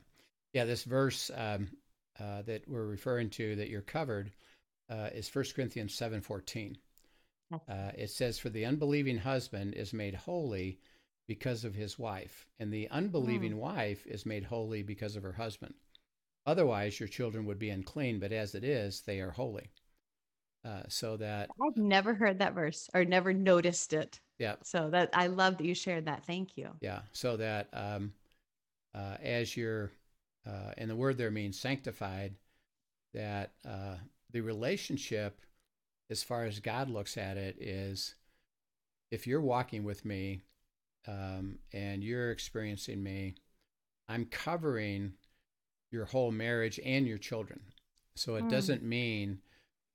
[0.53, 0.63] yeah.
[0.63, 1.67] This verse um,
[2.17, 4.31] uh, that we're referring to that you're covered
[4.89, 6.77] uh, is First Corinthians seven fourteen.
[7.67, 10.79] Uh, it says, "For the unbelieving husband is made holy
[11.27, 15.73] because of his wife, and the unbelieving wife is made holy because of her husband.
[16.45, 19.69] Otherwise, your children would be unclean, but as it is, they are holy."
[20.65, 24.19] Uh, so that I've never heard that verse or never noticed it.
[24.37, 26.25] yeah, So that I love that you shared that.
[26.25, 26.71] Thank you.
[26.81, 28.13] Yeah, so that um,
[28.93, 29.91] uh, as you're,
[30.45, 32.35] uh, and the word there means sanctified,
[33.13, 33.95] that uh,
[34.31, 35.39] the relationship,
[36.09, 38.15] as far as God looks at it, is
[39.11, 40.41] if you're walking with me
[41.07, 43.35] um, and you're experiencing me,
[44.07, 45.13] I'm covering
[45.91, 47.61] your whole marriage and your children.
[48.15, 48.49] So it Mm.
[48.49, 49.41] doesn't mean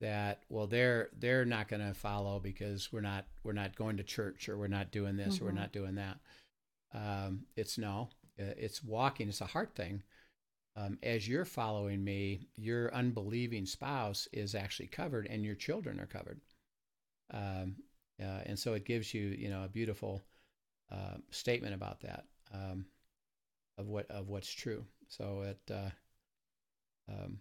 [0.00, 4.02] that well they're they're not going to follow because we're not we're not going to
[4.02, 5.54] church or we're not doing this or we're Mhm.
[5.54, 6.18] not doing that.
[6.92, 9.28] Um, it's no, it's walking.
[9.28, 10.02] It's a heart thing.
[10.76, 16.06] Um, as you're following me, your unbelieving spouse is actually covered, and your children are
[16.06, 16.40] covered.
[17.32, 17.76] Um,
[18.20, 20.22] uh, and so it gives you, you know, a beautiful
[20.90, 22.86] uh, statement about that um,
[23.78, 24.84] of what of what's true.
[25.08, 25.90] So it uh,
[27.08, 27.38] um,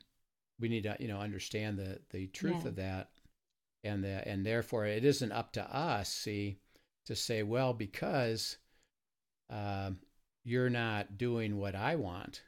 [0.60, 2.70] we need to, you know, understand the the truth Yeah.
[2.70, 3.10] of that,
[3.84, 6.60] and the and therefore it isn't up to us, see,
[7.06, 8.58] to say, well, because
[9.50, 10.00] um,
[10.44, 12.42] you're not doing what I want,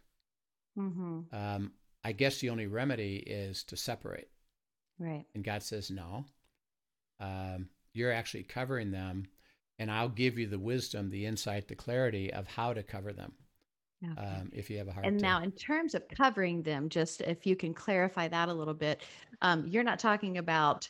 [0.76, 1.72] hmm um,
[2.04, 4.30] I guess the only remedy is to separate.
[5.00, 5.26] Right.
[5.34, 6.26] And God says, no,
[7.20, 9.26] um, you're actually covering them,
[9.80, 13.34] and I'll give you the wisdom, the insight, the clarity of how to cover them
[14.04, 14.22] Okay.
[14.22, 15.06] um, if you have a heart.
[15.06, 15.26] And to.
[15.26, 19.02] now, in terms of covering them, just if you can clarify that a little bit,
[19.42, 20.90] um, you're not talking about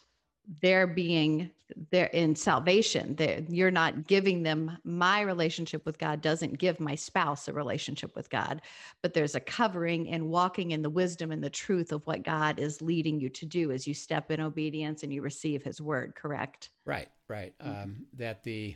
[0.62, 1.51] their being
[1.91, 3.15] there in salvation.
[3.15, 8.15] There, you're not giving them my relationship with God doesn't give my spouse a relationship
[8.15, 8.62] with God,
[9.01, 12.60] but there's a covering and walking in the wisdom and the truth of what God
[12.60, 16.13] is leading you to do as you step in obedience and you receive His word.
[16.15, 16.69] Correct?
[16.86, 17.53] Right, right.
[17.60, 17.84] Mhm.
[17.84, 18.75] Um, that the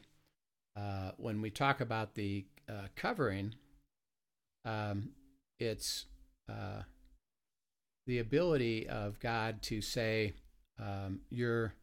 [0.75, 3.53] uh, when we talk about the uh, covering,
[4.65, 5.09] um,
[5.59, 6.05] it's
[6.47, 6.83] uh,
[8.07, 10.33] the ability of God to say
[10.79, 11.73] um, your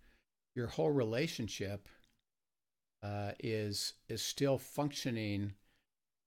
[0.55, 1.89] your whole relationship
[3.03, 5.53] uh, is is still functioning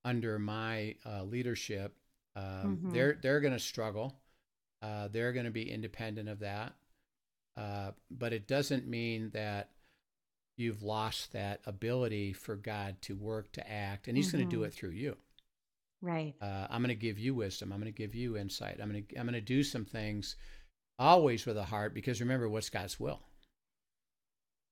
[0.06, 1.96] under my uh, leadership,
[2.36, 2.92] um, Mhm.
[2.92, 4.22] they're they're going to struggle.
[4.82, 6.74] Uh, they're going to be independent of that,
[7.58, 9.72] uh, but it doesn't mean that
[10.58, 14.64] you've lost that ability for God to work, to act, and He's going to do
[14.64, 15.18] it through you.
[16.02, 16.36] Right.
[16.42, 17.72] Uh, I'm going to give you wisdom.
[17.74, 18.80] I'm going to give you insight.
[18.82, 20.36] I'm going to I'm going to do some things
[21.00, 23.22] always with a heart because remember what's God's will.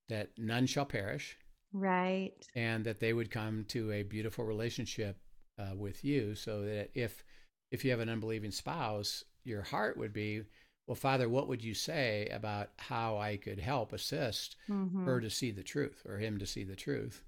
[0.08, 1.36] That none shall perish,
[1.72, 2.32] Right.
[2.54, 5.18] and that they would come to a beautiful relationship
[5.58, 6.34] uh, with you.
[6.34, 7.24] So that if
[7.70, 10.42] if you have an unbelieving spouse, your heart would be,
[10.86, 15.04] well, Father, what would you say about how I could help assist Mhm.
[15.04, 17.22] her to see the truth or him to see the truth?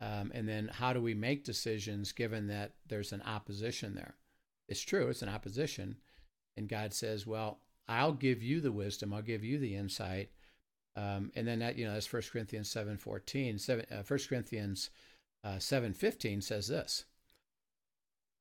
[0.00, 4.14] Um, and then how do we make decisions given that there's an opposition there?
[4.68, 5.96] It's true, it's an opposition.
[6.56, 10.30] And God says, well, I'll give you the wisdom, I'll give you the insight.
[10.96, 13.58] Um, and then that, you know, that's 1 Corinthians 7 14.
[13.58, 14.90] 7, uh, 1 Corinthians
[15.42, 17.04] uh, 7 15 says this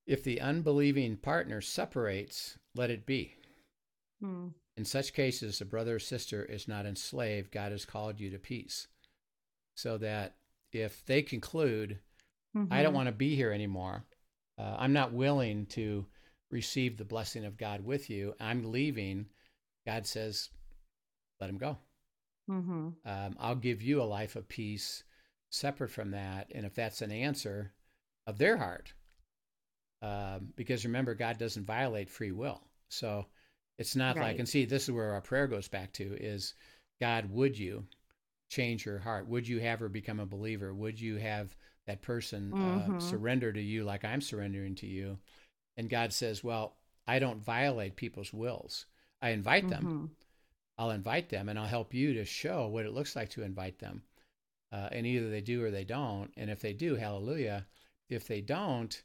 [0.05, 3.35] If the unbelieving partner separates, let it be.
[4.21, 4.49] Hmm.
[4.77, 7.51] In such cases, a brother or sister is not enslaved.
[7.51, 8.87] God has called you to peace.
[9.75, 10.35] So that
[10.71, 11.99] if they conclude,
[12.71, 12.95] I don't Mhm.
[12.95, 14.05] want to be here anymore,
[14.57, 16.07] uh, I'm not willing to
[16.53, 19.25] receive the blessing of God with you, I'm leaving,
[19.85, 20.49] God says,
[21.41, 21.77] let him go.
[22.47, 22.95] Mhm.
[23.05, 25.03] Um, I'll give you a life of peace
[25.49, 26.51] separate from that.
[26.55, 27.73] And if that's an answer
[28.27, 28.93] of their heart,
[30.01, 32.61] um, because remember, God doesn't violate free will.
[32.89, 33.25] So
[33.77, 36.53] it's not like, and see, this is where our prayer goes back to is
[37.01, 37.87] God, would you
[38.49, 39.27] change her heart?
[39.27, 40.73] Would you have her become a believer?
[40.73, 41.55] Would you have
[41.87, 43.01] that person uh, Mhm.
[43.01, 45.17] surrender to you like I'm surrendering to you?
[45.77, 48.85] And God says, well, I don't violate people's wills.
[49.21, 49.83] I invite them.
[49.83, 50.25] Mhm.
[50.77, 53.79] I'll invite them and I'll help you to show what it looks like to invite
[53.79, 54.03] them.
[54.71, 56.31] Uh, and either they do or they don't.
[56.35, 57.67] And if they do, hallelujah.
[58.09, 59.03] If they don't,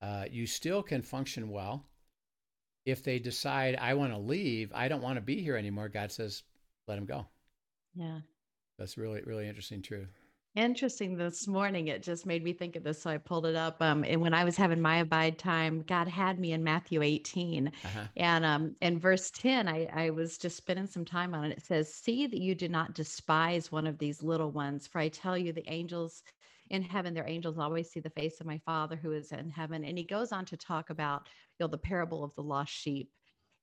[0.00, 1.84] uh, you still can function well.
[2.86, 6.12] If they decide, I want to leave, I don't want to be here anymore, God
[6.12, 6.42] says,
[6.86, 7.26] let them go.
[7.94, 8.20] Yeah.
[8.78, 10.19] That's really, really interesting truth.
[10.56, 11.16] Interesting.
[11.16, 13.00] This morning, it just made me think of this.
[13.00, 13.80] So I pulled it up.
[13.80, 17.68] Um, and when I was having my abide time, God had me in Matthew 18.
[17.68, 18.00] Uh-huh.
[18.16, 21.58] And um, in verse 10, I, I was just spending some time on it.
[21.58, 25.08] It says, See that you do not despise one of these little ones, for I
[25.08, 26.22] tell you, the angels
[26.70, 29.84] in heaven, their angels always see the face of my Father who is in heaven.
[29.84, 33.10] And he goes on to talk about, you know, the parable of the lost sheep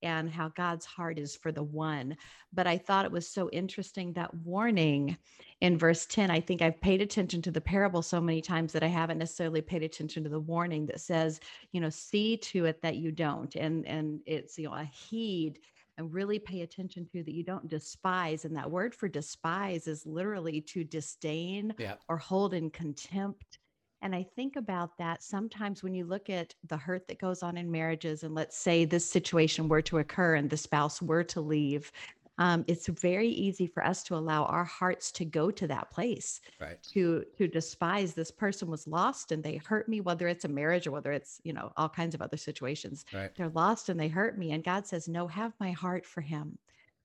[0.01, 2.15] and how God's heart is for the one.
[2.53, 5.17] But I thought it was so interesting that warning
[5.62, 6.29] in verse 10.
[6.31, 9.62] I think I've paid attention to the parable so many times that I haven't necessarily
[9.62, 11.39] paid attention to the warning that says,
[11.71, 13.55] you know, see to it that you don't.
[13.55, 15.60] And and it's you know a heed
[15.97, 18.45] and really pay attention to that you don't despise.
[18.45, 21.95] And that word for despise is literally to disdain Yeah.
[22.07, 23.57] or hold in contempt.
[24.01, 27.57] And I think about that sometimes when you look at the hurt that goes on
[27.57, 31.41] in marriages, and let's say this situation were to occur and the spouse were to
[31.41, 31.91] leave,
[32.38, 36.39] um, it's very easy for us to allow our hearts to go to that place
[36.60, 36.77] Right.
[36.93, 40.86] to to despise this person was lost and they hurt me whether it's a marriage
[40.86, 43.31] or whether it's you know all kinds of other situations Right.
[43.36, 46.57] they're lost and they hurt me and god says no have my heart for him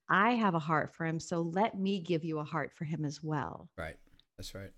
[0.07, 3.03] i have a heart for him so let me give you a heart for him
[3.03, 3.97] as well Right.
[4.37, 4.71] That's right.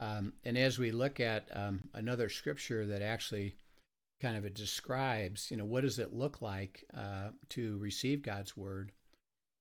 [0.00, 3.54] Um, and as we look at um, another scripture that actually
[4.20, 8.56] kind of it describes, you know, what does it look like uh, to receive God's
[8.56, 8.92] word?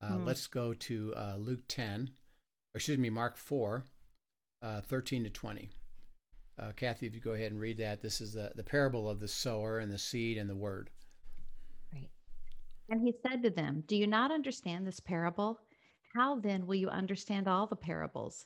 [0.02, 0.26] Uh, Hmm.
[0.26, 2.10] Let's go to uh, Luke 10,
[2.74, 3.84] or excuse me, Mark 4,
[4.62, 5.70] uh, 13 to 20.
[6.58, 9.20] Uh, Kathy, if you go ahead and read that, this is the, the parable of
[9.20, 10.90] the sower and the seed and the word.
[11.94, 12.10] right
[12.90, 15.60] and he said to them do you not understand this parable
[16.16, 18.46] how then will you understand all the parables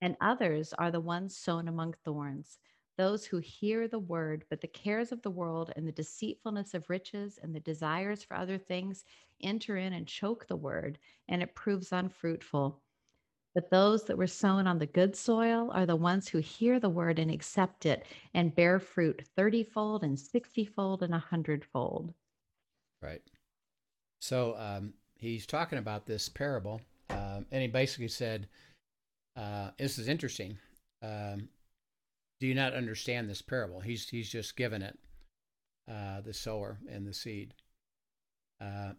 [0.00, 2.58] and others are the ones sown among thorns,
[2.96, 6.90] those who hear the word, but the cares of the world and the deceitfulness of
[6.90, 9.04] riches and the desires for other things
[9.42, 12.80] enter in and choke the word, and it proves unfruitful.
[13.54, 16.88] But those that were sown on the good soil are the ones who hear the
[16.88, 22.12] word and accept it and bear fruit thirtyfold and sixtyfold and a hundredfold.
[23.00, 23.22] Right.
[24.20, 26.80] So um, he's talking about this parable,
[27.10, 28.48] um, and he basically said,
[29.38, 30.58] uh, "This is interesting.
[31.00, 31.48] Um,
[32.40, 33.80] do you not understand this parable?
[33.80, 34.98] He's he's just given it,
[35.90, 37.54] uh, the sower and the seed.
[38.60, 38.92] Uh,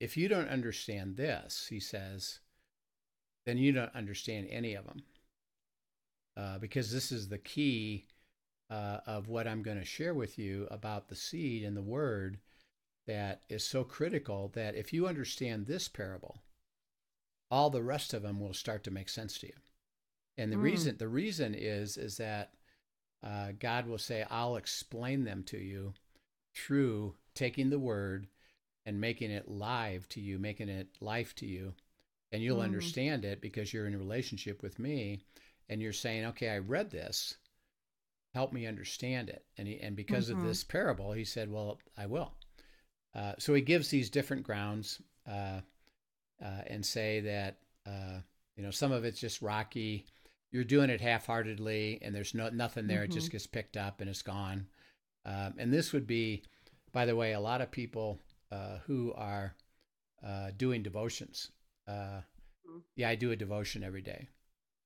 [0.00, 2.40] if you don't understand this, he says,
[3.46, 5.02] then you don't understand any of them,
[6.36, 8.06] uh, because this is the key
[8.70, 12.38] uh, of what I'm going to share with you about the seed and the word
[13.06, 16.42] that is so critical that if you understand this parable,
[17.50, 19.54] all the rest of them will start to make sense to you.
[20.38, 20.62] And the mm.
[20.62, 22.52] reason the reason is is that
[23.22, 25.94] uh, God will say, "I'll explain them to you
[26.54, 28.26] through taking the word
[28.84, 31.74] and making it live to you, making it life to you,
[32.30, 32.64] and you'll mm.
[32.64, 35.20] understand it because you're in a relationship with me,
[35.68, 37.36] and you're saying, "Okay, I read this.
[38.34, 40.40] Help me understand it." And he, and because mm-hmm.
[40.40, 42.32] of this parable, he said, "Well, I will."
[43.14, 45.60] Uh, so he gives these different grounds uh,
[46.42, 48.20] uh, and say that uh,
[48.56, 50.06] you know some of it's just rocky.
[50.52, 52.98] You're doing it half-heartedly, and there's no nothing there.
[53.00, 53.12] Mm-hmm.
[53.12, 53.32] It just mm-hmm.
[53.32, 54.66] gets picked up and it's gone.
[55.24, 56.42] Um, and this would be,
[56.92, 58.18] by the way, a lot of people
[58.50, 59.54] uh, who are
[60.26, 61.50] uh, doing devotions.
[61.88, 62.78] Mm-hmm.
[62.96, 64.28] Yeah, I do a devotion every day,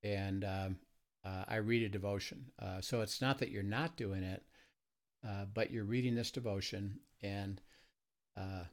[0.03, 0.77] and um,
[1.25, 2.47] I read a devotion.
[2.81, 4.45] so it's not that you're not doing it,
[5.53, 7.61] but you're reading this devotion and
[8.37, 8.64] uh,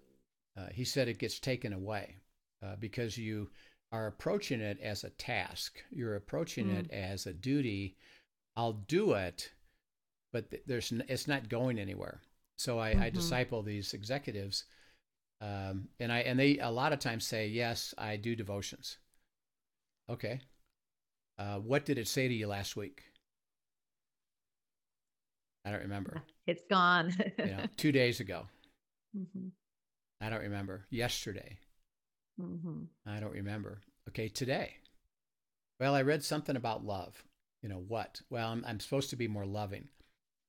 [0.58, 2.16] uh, he said it gets taken away
[2.64, 3.50] uh, because you
[3.94, 5.82] are approaching it as a task.
[5.92, 6.80] You're approaching mm.
[6.80, 7.96] it as a duty.
[8.58, 9.52] I'll do it,
[10.34, 12.20] but there's it's not going anywhere.
[12.58, 13.04] So I, mm-hmm.
[13.04, 14.66] I disciple these executives,
[15.42, 18.98] um, and I and they a lot of times say, "Yes, I do devotions."
[20.10, 20.42] Okay,
[21.38, 23.04] uh, what did it say to you last week?
[25.66, 26.22] I don't remember.
[26.46, 27.16] It's gone.
[27.40, 28.48] you know, two days ago.
[29.18, 29.48] Mm-hmm.
[30.20, 30.86] I don't remember.
[30.90, 31.58] Yesterday.
[32.42, 32.84] Mm-hmm.
[33.06, 33.82] I don't remember.
[34.10, 34.76] Okay, today.
[35.80, 37.24] Well, I read something about love.
[37.62, 38.22] You know what?
[38.30, 39.88] Well, I'm, I'm supposed to be more loving.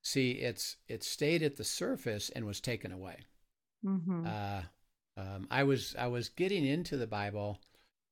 [0.02, 3.16] See, it's it stayed at the surface and was taken away.
[3.84, 4.26] Mm-hmm.
[4.26, 4.62] Uh,
[5.16, 7.58] um, I was I was getting into the Bible,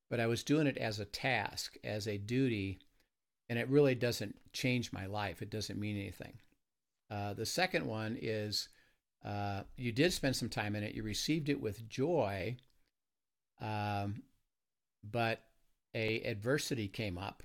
[0.09, 2.79] but I was doing it as a task, as a duty,
[3.49, 5.41] and it really doesn't change my life.
[5.41, 6.39] It doesn't mean anything.
[7.11, 8.69] Uh, the second one is
[9.23, 10.95] uh, you did spend some time in it.
[10.95, 12.57] You received it with joy,
[13.63, 14.21] um,
[15.09, 15.41] but
[15.95, 17.41] a adversity came up.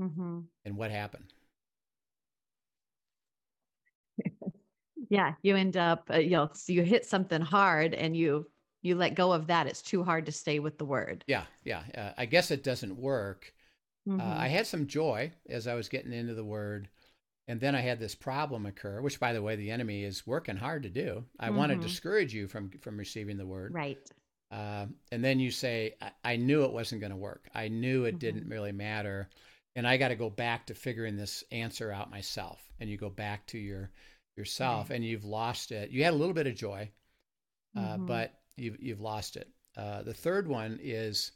[0.00, 0.40] Mm-hmm.
[0.64, 1.32] And what happened?
[5.10, 8.46] yeah, you end up uh, you know you hit something hard and you
[8.82, 9.66] you let go of that.
[9.66, 11.24] It's too hard to stay with the word.
[11.26, 11.82] Yeah, yeah.
[11.96, 13.52] Uh, I guess it doesn't work.
[14.08, 14.20] Mm-hmm.
[14.20, 16.88] Uh, I had some joy as I was getting into the word.
[17.48, 20.56] And then I had this problem occur, which, by the way, the enemy is working
[20.56, 21.24] hard to do.
[21.38, 21.56] I mm-hmm.
[21.56, 23.72] want to discourage you from from receiving the word.
[23.72, 23.98] Right.
[24.50, 27.48] Uh, and then you say, I, I knew it wasn't going to work.
[27.54, 28.18] I knew it mm-hmm.
[28.18, 29.28] didn't really matter.
[29.74, 32.62] And I got to go back to figuring this answer out myself.
[32.80, 33.90] And you go back to your
[34.36, 34.96] yourself right.
[34.96, 35.90] and you've lost it.
[35.90, 36.90] You had a little bit of joy,
[37.76, 38.06] uh, mm-hmm.
[38.06, 39.48] but you've, you've lost it.
[39.76, 41.32] Uh, the third one is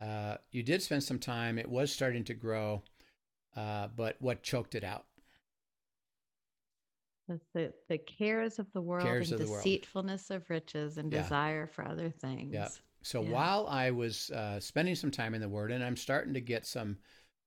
[0.00, 1.58] uh, you did spend some time.
[1.58, 2.82] It was starting to grow,
[3.56, 5.04] uh, but what choked it out?
[7.54, 11.22] The, the cares of the world cares and of deceitfulness of riches and yeah.
[11.22, 12.52] desire for other things.
[12.52, 12.68] Yeah.
[13.02, 13.30] So yeah.
[13.30, 16.66] while I was uh, spending some time in the Word, and I'm starting to get
[16.66, 16.98] some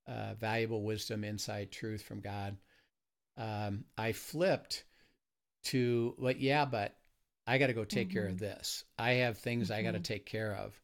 [0.08, 2.56] uh, valuable wisdom, insight, truth from God,
[3.36, 4.84] um, I flipped
[5.64, 6.96] to, well, yeah, but
[7.46, 8.14] I got to go take mm-hmm.
[8.14, 8.44] care of mm-hmm.
[8.44, 8.84] this.
[8.98, 9.78] I have things mm-hmm.
[9.78, 10.80] I got to take care of.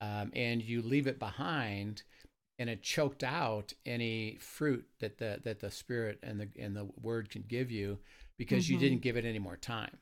[0.00, 2.02] Um, and you leave it behind
[2.58, 6.88] and it choked out any fruit that the that the spirit and the and the
[7.00, 7.98] word can give you
[8.38, 8.74] because mm-hmm.
[8.74, 9.96] you didn't give it any more time.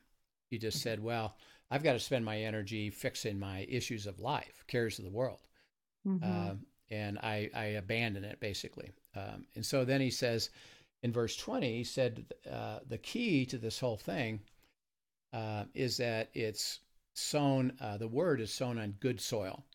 [0.49, 1.35] You just said, well,
[1.69, 5.41] I've got to spend my energy fixing my issues of life, cares of the world.
[6.07, 6.23] Mm-hmm.
[6.23, 6.59] Um,
[6.89, 8.91] and I, I abandon it basically.
[9.15, 10.49] Um, and so then he says
[11.03, 14.39] in verse 20, he said, uh, the key to this whole thing
[15.33, 16.79] uh, is that it's
[17.13, 19.65] sown, uh, the word is sown on good soil.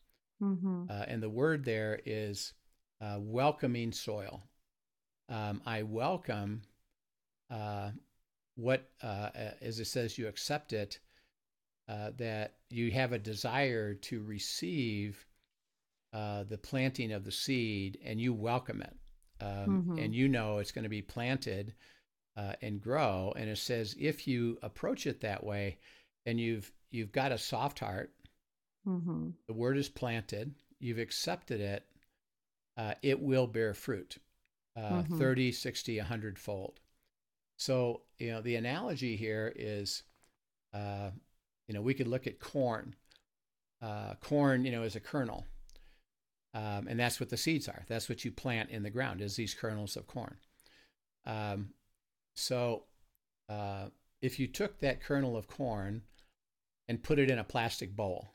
[0.43, 0.85] Mm-hmm.
[0.89, 2.55] Uh, and the word there is
[3.01, 4.43] uh, welcoming soil.
[5.29, 6.63] Um, I welcome
[7.51, 7.91] uh,
[8.63, 10.99] what, uh, as it says, you accept it,
[11.89, 15.27] uh, that you have a desire to receive
[16.13, 18.97] uh, the planting of the seed and you welcome it.
[19.41, 19.99] Um, mm-hmm.
[19.99, 21.75] And you know it's going to be planted
[22.37, 23.33] uh, and grow.
[23.37, 25.79] And it says if you approach it that way
[26.25, 28.13] and you've, you've got a soft heart,
[28.87, 29.31] mm-hmm.
[29.49, 31.85] the word is planted, you've accepted it,
[32.77, 34.19] uh, it will bear fruit
[34.77, 35.19] uh, mm-hmm.
[35.19, 36.81] 30, 60, 100 fold.
[37.63, 40.03] So, you know, the analogy here is,
[40.75, 41.11] uh,
[41.69, 42.97] you know, we could look at corn.
[43.81, 45.47] Uh, corn, you know, is a kernel.
[46.55, 47.85] Um, and that's what the seeds are.
[47.87, 50.39] That's what you plant in the ground is these kernels of corn.
[51.25, 51.69] Um,
[52.35, 52.83] so
[53.49, 53.87] uh,
[54.21, 56.03] if you took that kernel of corn
[56.89, 58.33] and put it in a plastic bowl,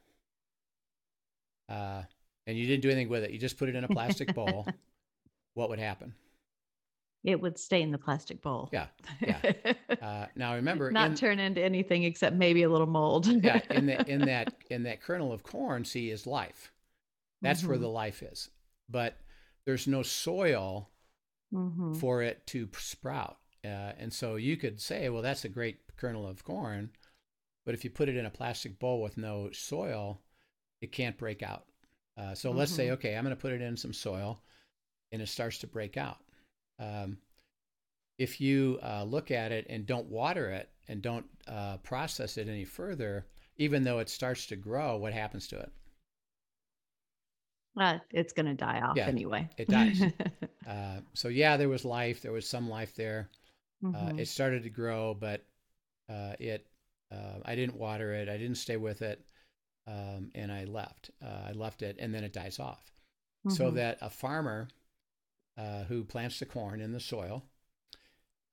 [1.67, 2.03] uh,
[2.45, 4.65] and you didn't do anything with it, you just put it in a plastic bowl,
[5.53, 6.13] what would happen?
[7.23, 8.69] It would stay in the plastic bowl.
[8.71, 8.87] Yeah,
[9.21, 9.41] yeah.
[10.01, 13.25] Uh, now remember, not in, turn into anything except maybe a little mold.
[13.25, 16.71] yeah, in that in that in that kernel of corn, see, is life.
[17.41, 17.81] That's where Mhm.
[17.81, 18.49] the life is.
[18.87, 19.17] But
[19.65, 20.91] there's no soil
[21.53, 21.97] Mhm.
[21.99, 23.37] for it to sprout.
[23.65, 26.91] Uh, and so you could say, well, that's a great kernel of corn,
[27.65, 30.21] but if you put it in a plastic bowl with no soil,
[30.79, 31.65] it can't break out.
[32.15, 32.91] Uh, so let's say, Mhm.
[32.93, 34.43] okay, I'm going to put it in some soil,
[35.11, 36.19] and it starts to break out.
[36.79, 37.17] Um,
[38.19, 42.47] if you uh, look at it and don't water it and don't uh, process it
[42.47, 43.25] any further,
[43.57, 45.71] even though it starts to grow, what happens to it?
[47.79, 49.49] Uh, it's going to die off Yeah, anyway.
[49.57, 50.07] it dies.
[50.67, 52.21] Uh, so yeah, there was life.
[52.21, 53.29] There was some life there.
[53.93, 54.17] Uh, Mhm.
[54.17, 55.45] it started to grow, but
[56.09, 56.67] uh, it
[57.11, 58.29] uh, I didn't water it.
[58.29, 59.25] I didn't stay with it,
[59.87, 61.11] um, and I left.
[61.23, 62.91] Uh, I left it, and then it dies off.
[63.47, 63.73] So Mhm.
[63.73, 64.69] that a farmer
[65.57, 67.43] uh, who plants the corn in the soil,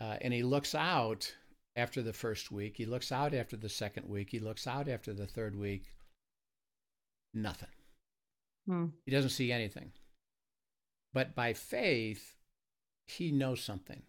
[0.00, 1.34] uh, and he looks out
[1.76, 5.12] after the first week, he looks out after the second week, he looks out after
[5.12, 5.92] the third week.
[7.32, 7.68] Nothing.
[8.66, 8.86] Hmm.
[9.04, 9.92] He doesn't see anything.
[11.12, 12.36] But by faith,
[13.06, 14.02] he knows something.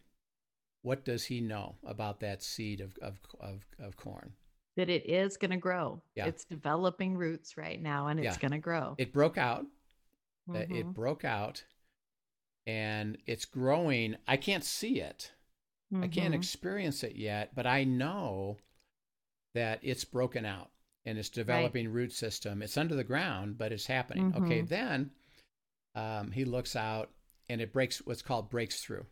[0.83, 4.33] What does he know about that seed of, of, of, of corn?
[4.77, 6.01] that it is going to grow.
[6.15, 6.25] Yeah.
[6.25, 8.41] It's developing roots right now and it's Yeah.
[8.41, 8.95] going to grow.
[8.97, 9.65] It broke out.
[10.49, 10.93] Uh, It Mhm.
[10.93, 11.63] broke out
[12.65, 14.17] and it's growing.
[14.27, 15.31] I can't see it.
[15.93, 16.37] I can't Mhm.
[16.37, 18.57] experience it yet, but I know
[19.53, 20.71] that it's broken out
[21.05, 22.61] and it's developing root system.
[22.61, 24.33] It's under the ground, but it's happening.
[24.35, 24.67] Okay, Mhm.
[24.67, 25.11] then
[25.93, 27.13] um, he looks out
[27.47, 29.05] and it breaks what's called breaks through.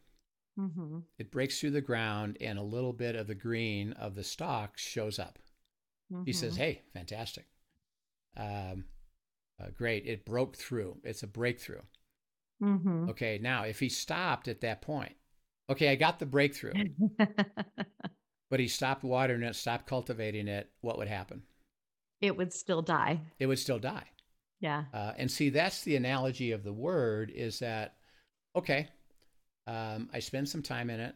[0.57, 1.05] Mhm.
[1.17, 4.77] It breaks through the ground and a little bit of the green of the stalk
[4.77, 5.39] shows up.
[6.25, 6.57] He says, Mhm.
[6.57, 7.47] "Hey, fantastic,
[8.35, 8.85] um,
[9.59, 10.05] uh, great!
[10.05, 10.99] It broke through.
[11.03, 11.81] It's a breakthrough."
[12.63, 13.09] Mhm.
[13.09, 15.15] Okay, now if he stopped at that point,
[15.69, 16.73] okay, I got the breakthrough,
[18.49, 21.43] but he stopped watering it, stopped cultivating it, what would happen?
[22.21, 23.19] it would still die.
[23.37, 24.05] It would still die.
[24.61, 24.85] Yeah.
[24.93, 27.97] Uh, and see, that's the analogy of the word is that,
[28.55, 28.87] okay,
[29.67, 31.15] um, I spend some time in it.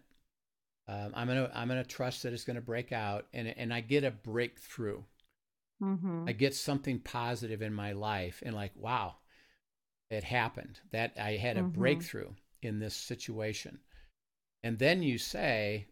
[0.89, 4.03] Um, I'm gonna I'm gonna trust that it's gonna break out, and and I get
[4.03, 5.03] a breakthrough.
[5.81, 6.27] Mhm.
[6.27, 9.15] I get something positive in my life, and like, wow,
[10.09, 10.79] it happened.
[10.91, 11.73] That I had a Mhm.
[11.73, 12.31] breakthrough
[12.61, 13.79] in this situation,
[14.63, 15.87] and then you say,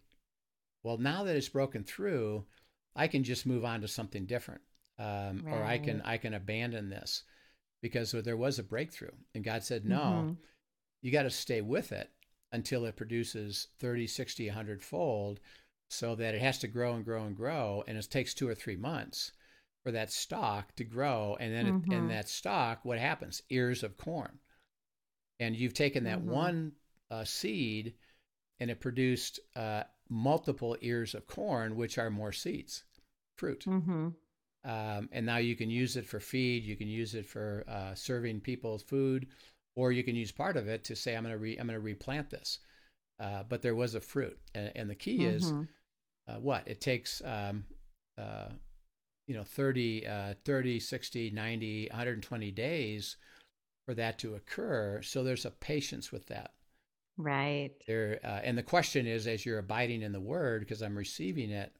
[0.82, 2.46] well, now that it's broken through,
[2.94, 4.62] I can just move on to something different,
[4.98, 7.24] um, or I can I can abandon this
[7.82, 10.36] because there was a breakthrough, and God said, no, Mhm.
[11.02, 12.10] you got to stay with it
[12.52, 15.40] until it produces 30, 60, 100 fold
[15.88, 17.84] so that it has to grow and grow and grow.
[17.86, 19.32] And it takes two or three months
[19.86, 21.36] for that stalk to grow.
[21.38, 21.92] And then it, Mhm.
[21.92, 23.40] in that stalk what happens?
[23.50, 24.40] Ears of corn.
[25.38, 26.24] And you've taken that Mhm.
[26.24, 26.72] one
[27.10, 27.94] uh, seed
[28.58, 32.84] and it produced uh, multiple ears of corn, which are more seeds,
[33.36, 33.66] fruit.
[33.66, 34.14] Mhm.
[34.64, 36.64] Um, and now you can use it for feed.
[36.64, 39.28] You can use it for uh, serving people food,
[39.76, 41.78] or you can use part of it to say, "I'm going to re- I'm going
[41.78, 42.58] to replant this."
[43.20, 45.68] Uh, but there was a fruit, and, and the key is Mhm.
[46.28, 47.22] uh, what it takes.
[47.24, 47.66] Um,
[48.18, 48.50] uh,
[49.26, 53.16] you know, 30, uh, 30, 60, 90, 120 days
[53.86, 55.00] for that to occur.
[55.02, 56.52] So there's a patience with that.
[57.18, 57.72] Right.
[57.86, 61.50] There, uh, and the question is, as you're abiding in the Word, because I'm receiving
[61.50, 61.72] it,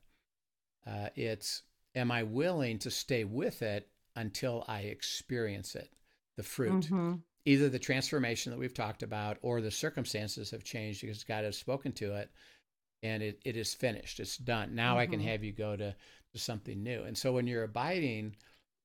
[0.86, 1.62] uh, it's
[1.94, 5.92] am I willing to stay with it until I experience it,
[6.36, 7.22] the fruit, Mhm.
[7.44, 11.56] either the transformation that we've talked about, or the circumstances have changed because God has
[11.58, 12.30] spoken to it,
[13.02, 14.74] and it, it is finished, it's done.
[14.74, 15.24] Now I can Mhm.
[15.24, 15.94] have you go to
[16.36, 17.02] to something new.
[17.02, 18.36] And so when you're abiding,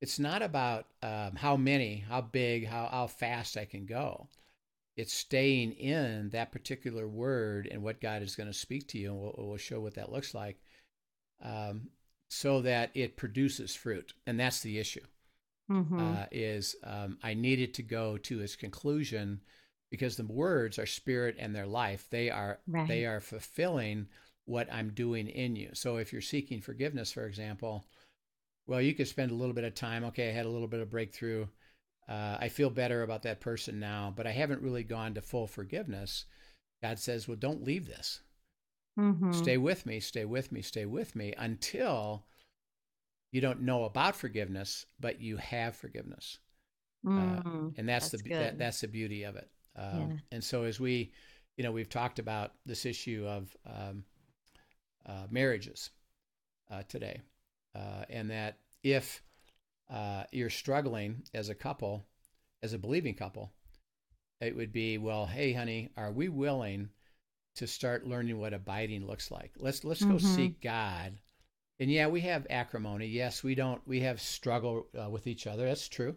[0.01, 4.27] it's not about um, how many, how big, how how fast I can go
[4.97, 9.11] it's staying in that particular word and what God is going to speak to you,
[9.11, 10.57] and we'll, we'll show what that looks like,
[11.41, 11.89] um,
[12.29, 14.13] so that it produces fruit.
[14.27, 15.05] And that's the issue.
[15.69, 15.99] Mhm.
[15.99, 19.39] Uh, is um, I needed to go to its conclusion
[19.89, 22.07] because the words are spirit and they're life.
[22.09, 24.07] They are they are fulfilling
[24.45, 25.69] what I'm doing in you.
[25.73, 27.85] So if you're seeking forgiveness, for example,
[28.67, 30.03] well, you could spend a little bit of time.
[30.05, 31.47] Okay, I had a little bit of breakthrough.
[32.07, 35.47] Uh, I feel better about that person now, but I haven't really gone to full
[35.47, 36.25] forgiveness.
[36.83, 38.21] God says, well, don't leave this.
[38.99, 39.33] Mhm.
[39.33, 42.25] Stay with me, stay with me, stay with me until
[43.31, 46.39] you don't know about forgiveness, but you have forgiveness.
[47.05, 47.73] Mm.
[47.77, 49.49] and that's, that's the that, that's the beauty of it.
[49.75, 50.17] Um, Yeah.
[50.33, 51.13] And so as we
[51.57, 54.03] you know, we've talked about this issue of um,
[55.05, 55.89] uh, marriages
[56.71, 57.21] uh, today,
[57.75, 59.21] uh, and that if
[59.89, 62.05] uh, you're struggling as a couple,
[62.63, 63.51] as a believing couple,
[64.39, 66.89] it would be, well, hey, honey, are we willing
[67.55, 69.51] to start learning what abiding looks like?
[69.57, 70.35] Let's let's go Mm-hmm.
[70.35, 71.19] seek God.
[71.79, 73.07] And yeah, we have acrimony.
[73.07, 73.81] Yes, we don't.
[73.87, 75.65] We have struggle uh, with each other.
[75.65, 76.15] That's true.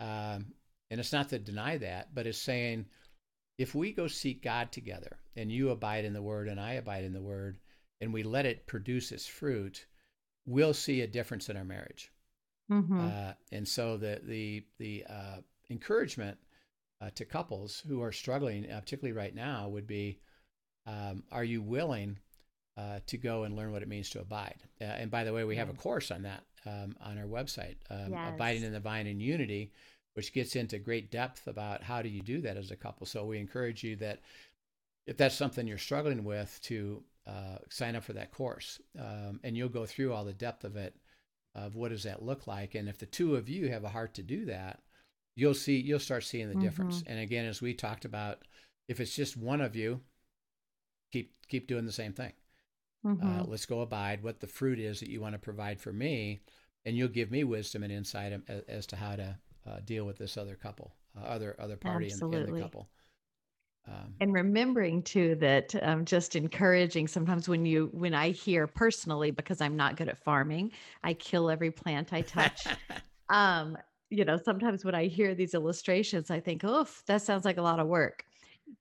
[0.00, 0.54] Um,
[0.90, 2.86] and it's not to deny that, but it's saying
[3.58, 7.04] if we go seek God together and you abide in the word and I abide
[7.04, 7.58] in the word
[8.00, 9.86] and we let it produce its fruit,
[10.46, 12.10] we'll see a difference in our marriage.
[12.70, 13.00] Mhm.
[13.00, 15.40] Uh, and so the the the uh,
[15.70, 16.38] encouragement
[17.00, 20.20] uh, to couples who are struggling, uh, particularly right now, would be:
[20.86, 22.18] um, Are you willing
[22.76, 24.62] uh, to go and learn what it means to abide?
[24.80, 27.76] Uh, and by the way, we have a course on that um, on our website,
[27.90, 28.34] um, Yes.
[28.34, 29.72] abiding in the vine in unity,
[30.14, 33.06] which gets into great depth about how do you do that as a couple.
[33.06, 34.20] So we encourage you that
[35.06, 39.56] if that's something you're struggling with, to uh, sign up for that course, um, and
[39.56, 40.94] you'll go through all the depth of it
[41.54, 42.74] of what does that look like.
[42.74, 44.80] And if the two of you have a heart to do that
[45.36, 47.02] you'll see you'll start seeing the difference.
[47.06, 48.42] And again as we talked about
[48.88, 50.00] if it's just one of you
[51.12, 52.32] keep keep doing the same thing.
[53.04, 53.48] Uh, Mhm.
[53.48, 56.40] let's go abide what the fruit is that you want to provide for me
[56.84, 60.18] and you'll give me wisdom and insight as, as to how to uh, deal with
[60.18, 62.90] this other couple uh, other other party in, in the couple
[63.88, 69.30] um, and remembering too that um, just encouraging sometimes when you when i hear personally
[69.30, 70.70] because i'm not good at farming
[71.04, 72.66] i kill every plant i touch.
[73.30, 73.76] Um
[74.08, 77.62] you know sometimes when i hear these illustrations i think oof that sounds like a
[77.62, 78.24] lot of work.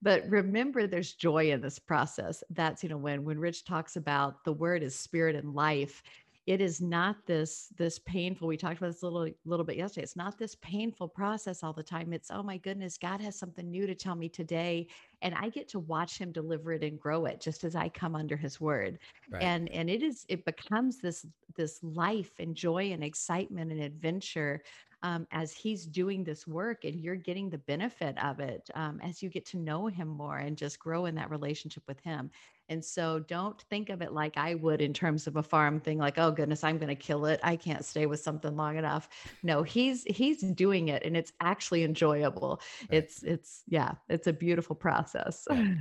[0.02, 2.44] But remember there's joy in this process.
[2.50, 6.02] That's you know when when rich talks about the word is spirit and life
[6.48, 10.04] it is not this this painful we talked about this a little little bit yesterday
[10.04, 13.70] it's not this painful process all the time it's oh my goodness god has something
[13.70, 14.88] new to tell me today
[15.22, 18.16] and i get to watch him deliver it and grow it just as i come
[18.16, 18.98] under his word
[19.30, 19.44] right.
[19.44, 21.26] and and it is it becomes this
[21.56, 24.64] this life and joy and excitement and adventure
[25.04, 29.22] um, as he's doing this work and you're getting the benefit of it um, as
[29.22, 32.32] you get to know him more and just grow in that relationship with him
[32.70, 35.98] and so don't think of it like i would in terms of a farm thing
[35.98, 39.10] like oh goodness i'm going to kill it i can't stay with something long enough
[39.44, 42.98] no he's he's doing it and it's actually enjoyable Right.
[43.00, 45.64] it's it's yeah it's a beautiful process Yeah.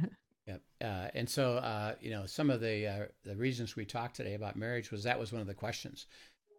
[0.47, 0.62] Yep.
[0.80, 4.34] Uh, and so, uh, you know, some of the uh, the reasons we talked today
[4.34, 6.07] about marriage was that was one of the questions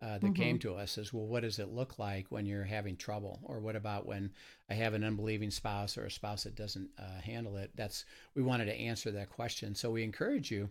[0.02, 2.96] uh, that came to us is, well, what does it look like when you're having
[2.96, 4.32] trouble, or what about when
[4.70, 7.72] I have an unbelieving spouse or a spouse that doesn't uh, handle it?
[7.76, 9.76] That's we wanted to answer that question.
[9.76, 10.70] So we encourage you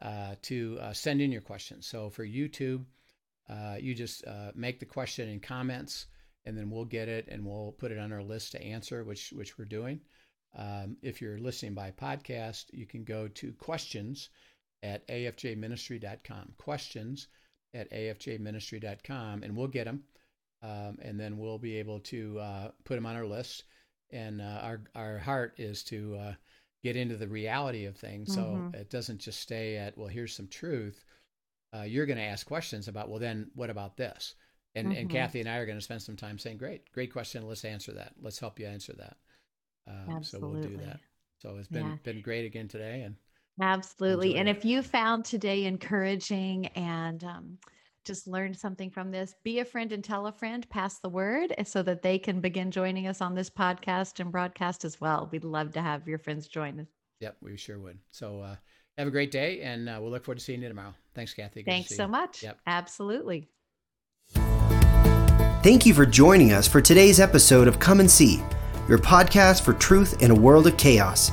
[0.00, 1.86] uh, to uh, send in your questions.
[1.86, 2.84] So for YouTube,
[3.48, 6.06] uh, you just uh, make the question in comments,
[6.44, 9.32] and then we'll get it and we'll put it on our list to answer, which
[9.32, 10.00] which we're doing.
[10.56, 14.30] Um, if you're listening by podcast, you can go to questions
[14.82, 16.54] at afjministry.com.
[16.56, 17.28] Questions
[17.74, 20.04] at afjministry.com, and we'll get them.
[20.62, 23.64] Um, and then we'll be able to uh, put them on our list.
[24.10, 26.32] And uh, our, our heart is to uh,
[26.82, 28.32] get into the reality of things.
[28.32, 28.74] So Mhm.
[28.74, 31.04] it doesn't just stay at, well, here's some truth.
[31.76, 34.34] Uh, you're going to ask questions about, well, then what about this?
[34.74, 35.12] And, and Mhm.
[35.12, 37.46] Kathy and I are going to spend some time saying, great, great question.
[37.46, 38.14] Let's answer that.
[38.20, 39.16] Let's help you answer that.
[39.88, 41.00] Um, so we'll do that.
[41.38, 41.96] So it's been Yeah.
[42.02, 43.16] been great again today, and
[43.60, 44.36] Absolutely.
[44.36, 44.56] And Enjoy it.
[44.58, 47.58] if you found today encouraging and um,
[48.04, 51.54] just learned something from this, be a friend and tell a friend, pass the word
[51.58, 55.28] eh, so that they can begin joining us on this podcast and broadcast as well.
[55.32, 56.86] We'd love to have your friends join us.
[57.20, 57.98] yep, we sure would.
[58.10, 58.56] So uh,
[58.98, 60.94] have a great day, and uh, we'll look forward to seeing you tomorrow.
[61.14, 61.62] Thanks, Kathy.
[61.62, 62.08] Good Thanks so you.
[62.08, 62.42] much.
[62.42, 62.58] Yep.
[62.66, 63.48] Absolutely.
[65.62, 68.40] Thank you for joining us for today's episode of Come and See,
[68.88, 71.32] your podcast for truth in a world of chaos.